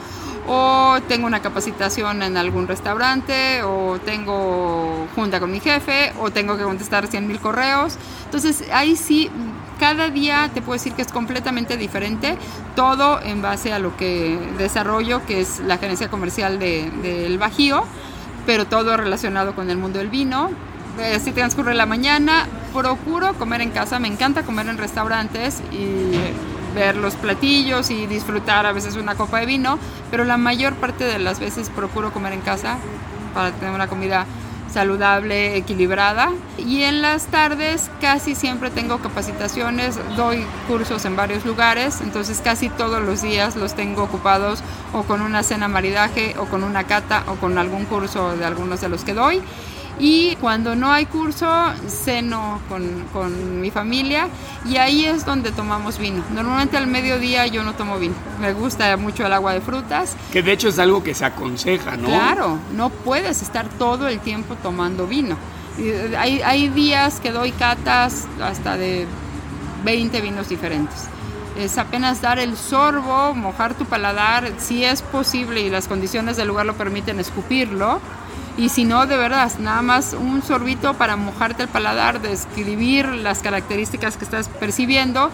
o 0.48 0.98
tengo 1.08 1.28
una 1.28 1.42
capacitación 1.42 2.24
en 2.24 2.38
algún 2.38 2.68
restaurante, 2.68 3.64
o 3.64 4.00
tengo 4.00 5.06
junta 5.14 5.40
con 5.42 5.52
mi 5.52 5.60
jefe, 5.60 6.14
o 6.20 6.32
tengo 6.32 6.58
que 6.58 6.64
contestar 6.64 7.08
100 7.08 7.28
mil 7.28 7.40
correos. 7.40 7.98
Entonces 8.26 8.64
ahí 8.72 8.96
sí, 8.96 9.30
cada 9.78 10.10
día 10.10 10.50
te 10.54 10.62
puedo 10.62 10.74
decir 10.74 10.94
que 10.94 11.02
es 11.02 11.12
completamente 11.12 11.78
diferente, 11.78 12.38
todo 12.76 13.22
en 13.22 13.42
base 13.42 13.74
a 13.74 13.80
lo 13.80 13.96
que 13.96 14.38
desarrollo, 14.58 15.26
que 15.26 15.42
es 15.42 15.60
la 15.60 15.78
gerencia 15.78 16.10
comercial 16.10 16.60
del 16.60 17.02
de, 17.02 17.38
Bajío, 17.38 17.84
pero 18.46 18.66
todo 18.66 18.98
relacionado 18.98 19.56
con 19.56 19.70
el 19.70 19.78
mundo 19.78 20.00
del 20.00 20.10
vino. 20.10 20.50
Así 21.16 21.32
transcurre 21.32 21.76
la 21.76 21.86
mañana, 21.86 22.48
procuro 22.74 23.34
comer 23.36 23.62
en 23.62 23.70
casa, 23.70 24.00
me 24.00 24.08
encanta 24.08 24.44
comer 24.44 24.68
en 24.68 24.78
restaurantes 24.78 25.62
y 25.72 26.18
ver 26.74 26.96
los 26.96 27.16
platillos 27.16 27.92
y 27.92 28.08
disfrutar 28.08 28.66
a 28.66 28.72
veces 28.72 28.96
una 28.96 29.16
copa 29.16 29.40
de 29.40 29.46
vino, 29.46 29.78
pero 30.12 30.26
la 30.26 30.38
mayor 30.38 30.74
parte 30.74 31.04
de 31.04 31.20
las 31.20 31.40
veces 31.40 31.70
procuro 31.70 32.12
comer 32.12 32.34
en 32.34 32.42
casa 32.42 32.78
para 33.34 33.52
tener 33.52 33.74
una 33.74 33.88
comida 33.88 34.26
saludable, 34.70 35.56
equilibrada. 35.56 36.32
Y 36.58 36.84
en 36.84 37.02
las 37.02 37.28
tardes 37.28 37.90
casi 38.02 38.36
siempre 38.36 38.70
tengo 38.70 39.00
capacitaciones, 39.00 40.00
doy 40.16 40.46
cursos 40.68 41.06
en 41.06 41.16
varios 41.16 41.46
lugares, 41.46 42.02
entonces 42.02 42.42
casi 42.44 42.70
todos 42.70 43.02
los 43.02 43.22
días 43.22 43.56
los 43.56 43.74
tengo 43.74 44.04
ocupados 44.04 44.62
o 44.94 45.04
con 45.04 45.22
una 45.22 45.44
cena 45.44 45.68
maridaje 45.68 46.36
o 46.40 46.46
con 46.46 46.64
una 46.64 46.86
cata 46.86 47.24
o 47.28 47.36
con 47.36 47.58
algún 47.58 47.86
curso 47.86 48.36
de 48.36 48.46
algunos 48.46 48.82
de 48.82 48.90
los 48.90 49.04
que 49.04 49.14
doy. 49.14 49.42
Y 50.00 50.36
cuando 50.36 50.76
no 50.76 50.92
hay 50.92 51.06
curso, 51.08 51.48
ceno 51.88 52.62
con, 52.70 53.06
con, 53.12 53.62
mi 53.62 53.72
familia 53.72 54.28
y 54.70 54.78
ahí 54.78 55.06
es 55.06 55.26
donde 55.26 55.52
tomamos 55.52 55.98
vino. 55.98 56.24
Normalmente 56.34 56.78
al 56.78 56.88
mediodía 56.88 57.48
yo 57.48 57.64
no 57.64 57.74
tomo 57.74 57.98
vino. 57.98 58.14
Me 58.40 58.54
gusta 58.54 58.96
mucho 58.98 59.26
el 59.26 59.34
agua 59.34 59.54
de 59.54 59.62
frutas. 59.62 60.16
Que 60.32 60.44
de 60.44 60.52
hecho 60.52 60.70
es 60.70 60.78
algo 60.78 61.04
que 61.04 61.16
se 61.16 61.26
aconseja, 61.26 61.98
¿no? 61.98 62.08
Claro, 62.08 62.60
no 62.76 62.90
puedes 62.90 63.42
estar 63.42 63.68
todo 63.68 64.08
el 64.08 64.20
tiempo 64.20 64.56
tomando 64.62 65.08
vino. 65.08 65.36
Hay, 66.18 66.42
hay 66.42 66.70
días 66.70 67.20
que 67.20 67.32
doy 67.32 67.52
catas 67.52 68.28
hasta 68.42 68.78
de 68.78 69.06
20 69.84 70.22
vinos 70.22 70.50
diferentes 70.50 71.08
es 71.58 71.78
apenas 71.78 72.22
dar 72.22 72.40
el 72.40 72.56
sorbo, 72.56 73.34
mojar 73.34 73.74
tu 73.74 73.86
paladar, 73.86 74.52
si 74.58 74.84
es 74.84 75.02
posible 75.02 75.62
y 75.62 75.70
las 75.70 75.88
condiciones 75.88 76.38
del 76.38 76.48
lugar 76.48 76.66
lo 76.66 76.76
permiten, 76.76 77.20
escupirlo. 77.20 78.00
Y 78.58 78.70
si 78.70 78.86
no, 78.86 79.06
de 79.06 79.18
verdad, 79.18 79.52
nada 79.60 79.84
más 79.84 80.16
un 80.20 80.42
sorbito 80.42 80.96
para 80.96 81.16
mojarte 81.16 81.64
el 81.64 81.70
paladar, 81.70 82.22
describir 82.22 83.08
las 83.08 83.40
características 83.40 84.18
que 84.18 84.26
estás 84.26 84.50
percibiendo, 84.50 85.30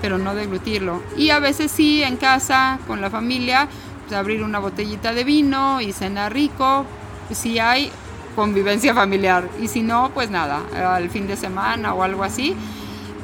pero 0.00 0.16
no 0.16 0.34
deglutirlo. 0.34 1.02
Y 1.16 1.30
a 1.30 1.40
veces 1.40 1.72
sí, 1.72 2.04
en 2.04 2.16
casa, 2.16 2.78
con 2.86 3.00
la 3.00 3.10
familia, 3.10 3.68
pues 4.06 4.16
abrir 4.16 4.44
una 4.44 4.60
botellita 4.60 5.12
de 5.12 5.24
vino 5.24 5.80
y 5.80 5.92
cenar 5.92 6.32
rico, 6.32 6.86
si 7.32 7.58
hay 7.58 7.90
convivencia 8.36 8.94
familiar. 8.94 9.48
Y 9.60 9.66
si 9.66 9.82
no, 9.82 10.10
pues 10.14 10.30
nada, 10.30 10.62
al 10.94 11.10
fin 11.10 11.26
de 11.26 11.36
semana 11.36 11.94
o 11.94 12.04
algo 12.04 12.22
así 12.22 12.56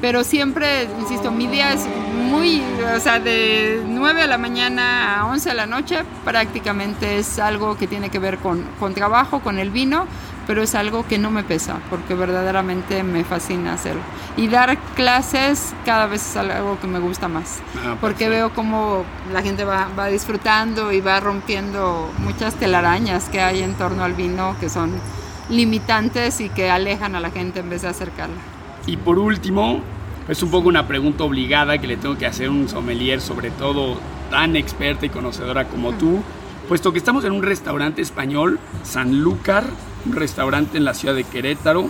pero 0.01 0.23
siempre, 0.23 0.87
insisto, 0.99 1.31
mi 1.31 1.47
día 1.47 1.73
es 1.73 1.85
muy, 2.29 2.61
o 2.95 2.99
sea, 2.99 3.19
de 3.19 3.81
9 3.87 4.21
de 4.21 4.27
la 4.27 4.37
mañana 4.37 5.19
a 5.19 5.25
11 5.27 5.49
de 5.49 5.55
la 5.55 5.65
noche 5.65 6.03
prácticamente 6.23 7.17
es 7.17 7.39
algo 7.39 7.77
que 7.77 7.87
tiene 7.87 8.09
que 8.09 8.19
ver 8.19 8.37
con, 8.37 8.63
con 8.79 8.93
trabajo, 8.93 9.39
con 9.39 9.57
el 9.57 9.69
vino, 9.69 10.05
pero 10.47 10.61
es 10.61 10.75
algo 10.75 11.07
que 11.07 11.17
no 11.17 11.31
me 11.31 11.43
pesa, 11.43 11.79
porque 11.89 12.13
verdaderamente 12.13 13.03
me 13.03 13.23
fascina 13.23 13.73
hacerlo. 13.73 14.01
Y 14.37 14.47
dar 14.47 14.77
clases 14.95 15.73
cada 15.85 16.05
vez 16.07 16.29
es 16.29 16.37
algo 16.37 16.79
que 16.79 16.87
me 16.87 16.99
gusta 16.99 17.27
más, 17.27 17.59
ah, 17.77 17.95
porque 17.99 18.29
veo 18.29 18.53
cómo 18.53 19.03
la 19.33 19.41
gente 19.41 19.65
va, 19.65 19.87
va 19.97 20.07
disfrutando 20.07 20.91
y 20.91 21.01
va 21.01 21.19
rompiendo 21.19 22.11
muchas 22.19 22.55
telarañas 22.55 23.29
que 23.29 23.41
hay 23.41 23.63
en 23.63 23.73
torno 23.75 24.03
al 24.03 24.13
vino 24.13 24.55
que 24.59 24.69
son 24.69 24.91
limitantes 25.49 26.41
y 26.41 26.49
que 26.49 26.69
alejan 26.69 27.15
a 27.15 27.19
la 27.19 27.31
gente 27.31 27.59
en 27.59 27.69
vez 27.69 27.83
de 27.83 27.89
acercarla. 27.89 28.54
Y 28.87 28.97
por 28.97 29.17
último, 29.17 29.81
es 30.27 30.41
un 30.43 30.51
poco 30.51 30.69
una 30.69 30.87
pregunta 30.87 31.23
obligada 31.23 31.77
que 31.77 31.87
le 31.87 31.97
tengo 31.97 32.17
que 32.17 32.25
hacer 32.25 32.47
a 32.47 32.51
un 32.51 32.69
sommelier, 32.69 33.19
sobre 33.19 33.49
todo 33.51 33.97
tan 34.29 34.55
experta 34.55 35.05
y 35.05 35.09
conocedora 35.09 35.65
como 35.65 35.93
tú, 35.93 36.21
puesto 36.67 36.91
que 36.91 36.99
estamos 36.99 37.25
en 37.25 37.31
un 37.31 37.43
restaurante 37.43 38.01
español, 38.01 38.59
Sanlúcar, 38.83 39.63
un 40.05 40.13
restaurante 40.13 40.77
en 40.77 40.85
la 40.85 40.93
ciudad 40.93 41.15
de 41.15 41.23
Querétaro. 41.23 41.87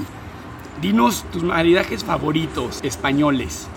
Dinos 0.81 1.25
tus 1.31 1.43
maridajes 1.43 2.03
favoritos 2.03 2.79
españoles. 2.83 3.67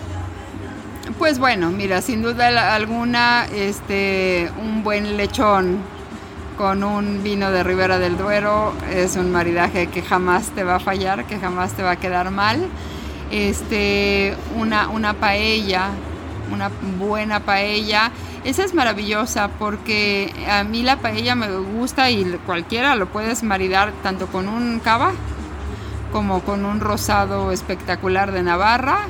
Pues 1.17 1.39
bueno, 1.39 1.71
mira, 1.71 2.01
sin 2.01 2.21
duda 2.21 2.75
alguna, 2.75 3.45
este, 3.53 4.49
un 4.61 4.83
buen 4.83 5.17
lechón 5.17 5.77
con 6.57 6.83
un 6.83 7.23
vino 7.23 7.51
de 7.51 7.63
Ribera 7.63 7.99
del 7.99 8.17
Duero 8.17 8.73
es 8.93 9.15
un 9.15 9.31
maridaje 9.31 9.87
que 9.87 10.01
jamás 10.01 10.49
te 10.49 10.65
va 10.65 10.75
a 10.75 10.79
fallar, 10.79 11.25
que 11.25 11.39
jamás 11.39 11.71
te 11.71 11.83
va 11.83 11.91
a 11.91 11.95
quedar 11.95 12.31
mal 12.31 12.67
este, 13.31 14.35
una, 14.55 14.89
una 14.89 15.13
paella, 15.13 15.89
una 16.51 16.69
buena 16.97 17.39
paella. 17.39 18.11
Esa 18.43 18.63
es 18.63 18.73
maravillosa 18.73 19.49
porque 19.59 20.33
a 20.49 20.63
mí 20.63 20.81
la 20.83 20.97
paella 20.97 21.35
me 21.35 21.49
gusta 21.49 22.09
y 22.09 22.23
cualquiera 22.45 22.95
lo 22.95 23.07
puedes 23.07 23.43
maridar 23.43 23.91
tanto 24.01 24.27
con 24.27 24.47
un 24.47 24.79
cava 24.79 25.11
como 26.11 26.41
con 26.41 26.65
un 26.65 26.79
rosado 26.79 27.51
espectacular 27.51 28.31
de 28.31 28.43
Navarra, 28.43 29.07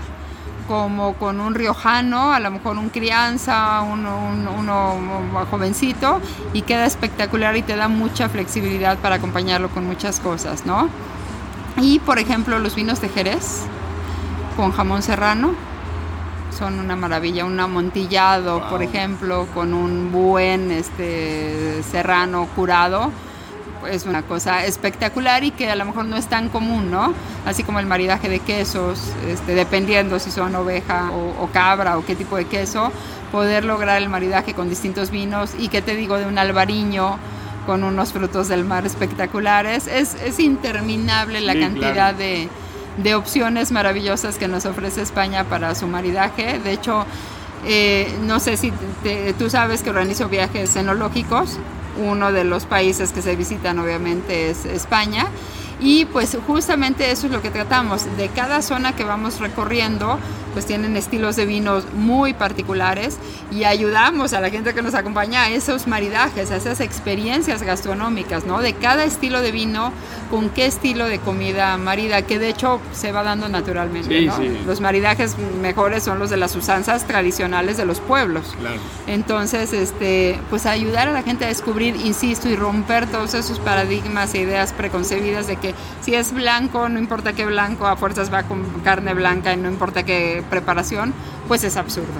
como 0.68 1.14
con 1.14 1.40
un 1.40 1.56
riojano, 1.56 2.32
a 2.32 2.40
lo 2.40 2.52
mejor 2.52 2.78
un 2.78 2.90
crianza, 2.90 3.82
uno, 3.82 4.20
uno, 4.58 5.46
jovencito, 5.50 6.22
y 6.54 6.62
queda 6.62 6.86
espectacular 6.86 7.58
y 7.58 7.62
te 7.62 7.76
da 7.76 7.88
mucha 7.88 8.30
flexibilidad 8.30 8.98
para 8.98 9.16
acompañarlo 9.16 9.70
con 9.70 9.86
muchas 9.86 10.20
cosas, 10.20 10.66
¿no? 10.66 10.90
Y 11.82 12.00
por 12.00 12.20
ejemplo 12.20 12.60
los 12.60 12.76
vinos 12.76 13.02
de 13.02 13.10
Jerez, 13.10 13.64
con 14.60 14.74
jamón 14.74 15.02
serrano. 15.02 15.54
Son 16.52 16.80
una 16.80 16.98
maravilla, 16.98 17.46
un 17.46 17.58
amontillado, 17.58 18.68
por 18.70 18.84
ejemplo, 18.84 19.48
con 19.54 19.74
un 19.74 20.12
buen 20.12 20.70
este, 20.72 21.82
serrano 21.90 22.46
curado. 22.58 23.10
Es 23.90 24.06
una 24.06 24.24
cosa 24.24 24.66
espectacular 24.66 25.46
y 25.46 25.52
que 25.52 25.72
a 25.72 25.78
lo 25.78 25.86
mejor 25.86 26.04
no 26.04 26.18
es 26.18 26.28
tan 26.28 26.50
común, 26.50 26.92
¿no? 26.92 27.14
Así 27.46 27.64
como 27.64 27.80
el 27.80 27.86
maridaje 27.86 28.28
de 28.28 28.40
quesos, 28.40 29.14
este, 29.30 29.56
dependiendo 29.56 30.20
si 30.20 30.30
son 30.30 30.54
oveja 30.56 31.10
o, 31.12 31.48
cabra 31.54 31.98
o 31.98 32.04
qué 32.04 32.18
tipo 32.18 32.36
de 32.36 32.44
queso, 32.44 32.92
poder 33.32 33.64
lograr 33.64 34.02
el 34.02 34.10
maridaje 34.10 34.54
con 34.54 34.68
distintos 34.68 35.10
vinos 35.10 35.52
y 35.58 35.70
que 35.70 35.82
te 35.82 35.96
digo 35.96 36.18
de 36.18 36.26
un 36.26 36.38
albariño, 36.38 37.18
con 37.66 37.86
unos 37.86 38.12
frutos 38.12 38.50
del 38.50 38.66
mar 38.66 38.86
espectaculares. 38.86 39.88
Es, 39.88 40.16
es 40.16 40.38
interminable 40.40 41.40
la 41.40 41.58
cantidad 41.58 42.14
de, 42.14 42.50
de 43.04 43.16
opciones 43.16 43.72
maravillosas 43.72 44.38
que 44.38 44.48
nos 44.48 44.66
ofrece 44.66 45.02
España 45.02 45.44
para 45.46 45.76
su 45.76 45.88
maridaje. 45.88 46.60
De 46.60 46.74
hecho, 46.74 47.06
eh, 47.66 48.14
no 48.24 48.40
sé 48.40 48.58
si 48.58 48.72
tú 49.38 49.50
sabes 49.50 49.84
que 49.84 49.90
organizo 49.90 50.30
viajes 50.30 50.76
enológicos. 50.76 51.58
Uno 51.98 52.32
de 52.32 52.44
los 52.44 52.66
países 52.66 53.12
que 53.12 53.22
se 53.22 53.36
visitan 53.36 53.80
obviamente 53.80 54.50
es 54.50 54.66
España 54.66 55.28
y 55.82 56.06
pues 56.06 56.38
justamente 56.46 57.12
eso 57.12 57.28
es 57.28 57.34
lo 57.34 57.42
que 57.42 57.50
tratamos. 57.50 58.06
De 58.18 58.28
cada 58.30 58.62
zona 58.62 58.96
que 58.96 59.04
vamos 59.04 59.40
recorriendo, 59.40 60.20
pues 60.54 60.66
tienen 60.66 60.96
estilos 60.96 61.36
de 61.36 61.46
vinos 61.46 61.86
muy 61.94 62.34
particulares 62.34 63.18
y 63.52 63.64
ayudamos 63.64 64.34
a 64.34 64.42
la 64.42 64.50
gente 64.50 64.74
que 64.74 64.82
nos 64.82 64.94
acompaña 64.94 65.44
a 65.44 65.50
esos 65.50 65.88
maridajes, 65.88 66.52
a 66.52 66.56
esas 66.58 66.80
experiencias 66.80 67.64
gastronómicas, 67.64 68.46
¿no? 68.46 68.62
De 68.62 68.74
cada 68.74 69.04
estilo 69.04 69.42
de 69.42 69.52
vino, 69.52 69.92
con 70.30 70.50
qué 70.50 70.66
estilo 70.66 71.06
de 71.06 71.20
comida 71.20 71.78
marida, 71.78 72.22
que 72.22 72.40
de 72.40 72.50
hecho 72.50 72.80
se 72.92 73.12
va 73.12 73.24
dando 73.24 73.50
naturalmente, 73.50 74.22
¿no? 74.22 74.38
Los 74.66 74.82
maridajes 74.82 75.36
mejores 75.62 76.04
son 76.04 76.20
los 76.20 76.30
de 76.30 76.38
las 76.38 76.56
usanzas 76.56 77.06
tradicionales 77.06 77.78
de 77.78 77.86
los 77.86 78.00
pueblos. 78.00 78.56
Claro. 78.60 78.80
Entonces, 79.08 79.74
este, 79.74 80.40
pues 80.50 80.66
ayudar 80.66 81.08
a 81.08 81.12
la 81.12 81.24
gente 81.24 81.46
a 81.46 81.48
descubrir, 81.48 81.96
insisto, 81.96 82.50
y 82.50 82.56
romper 82.56 83.08
todos 83.08 83.34
esos 83.34 83.60
paradigmas 83.60 84.34
e 84.34 84.40
ideas 84.40 84.74
preconcebidas 84.74 85.48
de 85.48 85.56
que 85.56 85.74
si 86.02 86.14
es 86.14 86.34
blanco, 86.34 86.90
no 86.90 87.00
importa 87.00 87.34
qué 87.34 87.46
blanco, 87.46 87.88
a 87.88 87.96
fuerzas 87.96 88.32
va 88.32 88.44
con 88.44 88.64
carne 88.84 89.14
blanca 89.14 89.54
y 89.54 89.58
no 89.58 89.70
importa 89.70 90.04
qué 90.04 90.39
preparación, 90.44 91.14
pues 91.48 91.64
es 91.64 91.78
absurdo. 91.78 92.20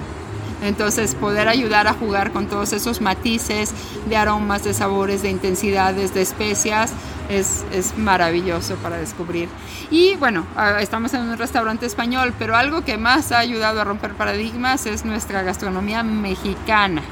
Entonces, 0.62 1.14
poder 1.14 1.48
ayudar 1.48 1.88
a 1.88 1.94
jugar 1.94 2.32
con 2.32 2.46
todos 2.46 2.72
esos 2.72 3.00
matices 3.00 3.72
de 4.08 4.16
aromas, 4.16 4.62
de 4.62 4.74
sabores, 4.74 5.22
de 5.22 5.30
intensidades, 5.30 6.12
de 6.12 6.20
especias, 6.20 6.92
es, 7.30 7.64
es, 7.72 7.96
maravilloso 7.96 8.74
para 8.76 8.98
descubrir. 8.98 9.48
Y 9.90 10.16
bueno, 10.16 10.44
estamos 10.80 11.14
en 11.14 11.22
un 11.22 11.38
restaurante 11.38 11.86
español, 11.86 12.34
pero 12.38 12.56
algo 12.56 12.84
que 12.84 12.98
más 12.98 13.32
ha 13.32 13.38
ayudado 13.38 13.80
a 13.80 13.84
romper 13.84 14.14
paradigmas 14.14 14.84
es 14.86 15.04
nuestra 15.04 15.42
gastronomía 15.42 16.02
mexicana. 16.02 17.02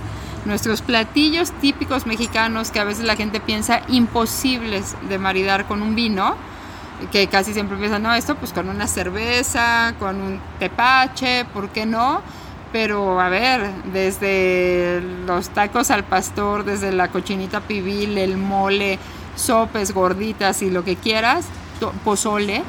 Nuestros 0.44 0.82
platillos 0.82 1.52
típicos 1.60 2.06
mexicanos 2.06 2.70
que 2.70 2.80
a 2.80 2.84
veces 2.84 3.04
la 3.04 3.16
gente 3.16 3.40
piensa 3.40 3.82
imposibles 3.88 4.96
de 5.08 5.18
maridar 5.18 5.66
con 5.66 5.82
un 5.82 5.94
vino, 5.94 6.36
que 7.12 7.26
casi 7.28 7.52
siempre 7.52 7.76
piensan, 7.76 8.02
no, 8.02 8.14
esto 8.14 8.34
pues 8.36 8.52
con 8.52 8.68
una 8.68 8.86
cerveza, 8.86 9.94
con 9.98 10.20
un 10.20 10.40
tepache, 10.58 11.44
¿por 11.46 11.70
qué 11.70 11.86
no? 11.86 12.20
Pero 12.72 13.20
a 13.20 13.28
ver, 13.28 13.70
desde 13.92 15.00
los 15.26 15.48
tacos 15.50 15.90
al 15.90 16.04
pastor, 16.04 16.64
desde 16.64 16.92
la 16.92 17.08
cochinita 17.08 17.60
pibil, 17.60 18.18
el 18.18 18.36
mole, 18.36 18.98
sopes, 19.36 19.92
gorditas 19.92 20.60
y 20.62 20.70
lo 20.70 20.84
que 20.84 20.96
quieras, 20.96 21.46
pozole, 22.04 22.62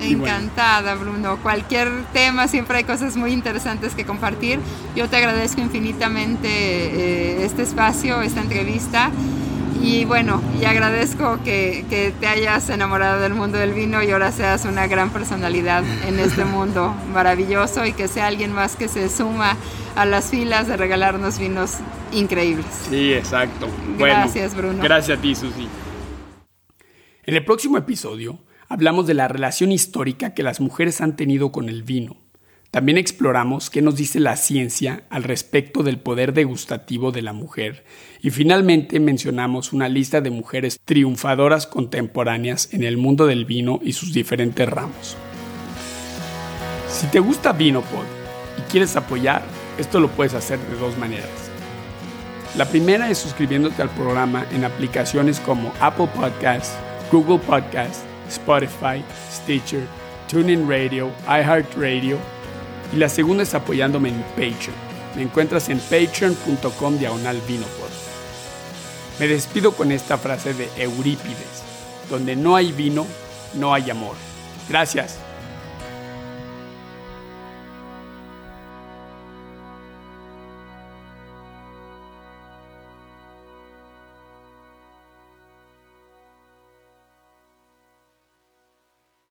Encantada, 0.02 0.96
Bruno. 0.96 1.38
Cualquier 1.38 1.88
tema, 2.12 2.48
siempre 2.48 2.78
hay 2.78 2.84
cosas 2.84 3.16
muy 3.16 3.32
interesantes 3.32 3.94
que 3.94 4.04
compartir. 4.04 4.58
Yo 4.96 5.08
te 5.08 5.16
agradezco 5.16 5.60
infinitamente 5.60 6.48
eh, 6.48 7.44
este 7.44 7.62
espacio, 7.62 8.20
esta 8.20 8.40
entrevista. 8.40 9.10
Y 9.82 10.04
bueno, 10.04 10.40
y 10.60 10.64
agradezco 10.64 11.40
que, 11.42 11.84
que, 11.90 12.12
te 12.20 12.28
hayas 12.28 12.70
enamorado 12.70 13.20
del 13.20 13.34
mundo 13.34 13.58
del 13.58 13.72
vino 13.72 14.00
y 14.00 14.12
ahora 14.12 14.30
seas 14.30 14.64
una 14.64 14.86
gran 14.86 15.10
personalidad 15.10 15.82
en 16.06 16.20
este 16.20 16.44
mundo 16.46 16.94
maravilloso 17.12 17.84
y 17.84 17.92
que 17.92 18.06
sea 18.06 18.28
alguien 18.28 18.52
más 18.52 18.76
que 18.76 18.86
se 18.86 19.08
suma 19.08 19.56
a 19.96 20.06
las 20.06 20.30
filas 20.30 20.68
de 20.68 20.76
regalarnos 20.76 21.40
vinos 21.40 21.78
increíbles. 22.12 22.66
Sí, 22.88 23.12
exacto. 23.12 23.66
Gracias, 23.98 24.54
Bruno. 24.54 24.80
Gracias 24.84 25.18
a 25.18 25.20
ti, 25.20 25.34
Susi. 25.34 25.66
En 27.24 27.34
el 27.34 27.44
próximo 27.44 27.76
episodio 27.76 28.38
hablamos 28.68 29.08
de 29.08 29.14
la 29.14 29.26
relación 29.26 29.72
histórica 29.72 30.32
que 30.32 30.44
las 30.44 30.60
mujeres 30.60 31.00
han 31.00 31.16
tenido 31.16 31.50
con 31.50 31.68
el 31.68 31.82
vino 31.82 32.21
también 32.72 32.96
exploramos 32.96 33.68
qué 33.68 33.82
nos 33.82 33.96
dice 33.96 34.18
la 34.18 34.34
ciencia 34.34 35.02
al 35.10 35.24
respecto 35.24 35.82
del 35.82 35.98
poder 35.98 36.32
degustativo 36.32 37.12
de 37.12 37.20
la 37.20 37.34
mujer 37.34 37.84
y 38.22 38.30
finalmente 38.30 38.98
mencionamos 38.98 39.74
una 39.74 39.90
lista 39.90 40.22
de 40.22 40.30
mujeres 40.30 40.80
triunfadoras 40.82 41.66
contemporáneas 41.66 42.72
en 42.72 42.82
el 42.82 42.96
mundo 42.96 43.26
del 43.26 43.44
vino 43.44 43.78
y 43.82 43.92
sus 43.92 44.14
diferentes 44.14 44.66
ramos. 44.66 45.18
Si 46.88 47.08
te 47.08 47.20
gusta 47.20 47.52
VinoPod 47.52 48.06
y 48.56 48.62
quieres 48.70 48.96
apoyar, 48.96 49.42
esto 49.76 50.00
lo 50.00 50.08
puedes 50.08 50.32
hacer 50.32 50.58
de 50.58 50.76
dos 50.76 50.96
maneras. 50.96 51.28
La 52.56 52.64
primera 52.64 53.10
es 53.10 53.18
suscribiéndote 53.18 53.82
al 53.82 53.90
programa 53.90 54.46
en 54.50 54.64
aplicaciones 54.64 55.40
como 55.40 55.74
Apple 55.78 56.08
Podcasts, 56.16 56.72
Google 57.10 57.38
Podcasts, 57.38 58.02
Spotify, 58.30 59.04
Stitcher, 59.30 59.82
TuneIn 60.26 60.66
Radio, 60.66 61.10
iHeartRadio 61.26 62.16
y 62.92 62.96
la 62.96 63.08
segunda 63.08 63.42
es 63.42 63.54
apoyándome 63.54 64.10
en 64.10 64.22
Patreon. 64.30 64.92
Me 65.16 65.22
encuentras 65.22 65.68
en 65.68 65.78
patreon.com 65.78 66.98
diagonal 66.98 67.40
vinopod. 67.46 67.90
Me 69.18 69.28
despido 69.28 69.72
con 69.72 69.92
esta 69.92 70.18
frase 70.18 70.54
de 70.54 70.68
Eurípides, 70.76 71.62
donde 72.10 72.34
no 72.36 72.56
hay 72.56 72.72
vino, 72.72 73.06
no 73.54 73.74
hay 73.74 73.90
amor. 73.90 74.16
Gracias. 74.68 75.18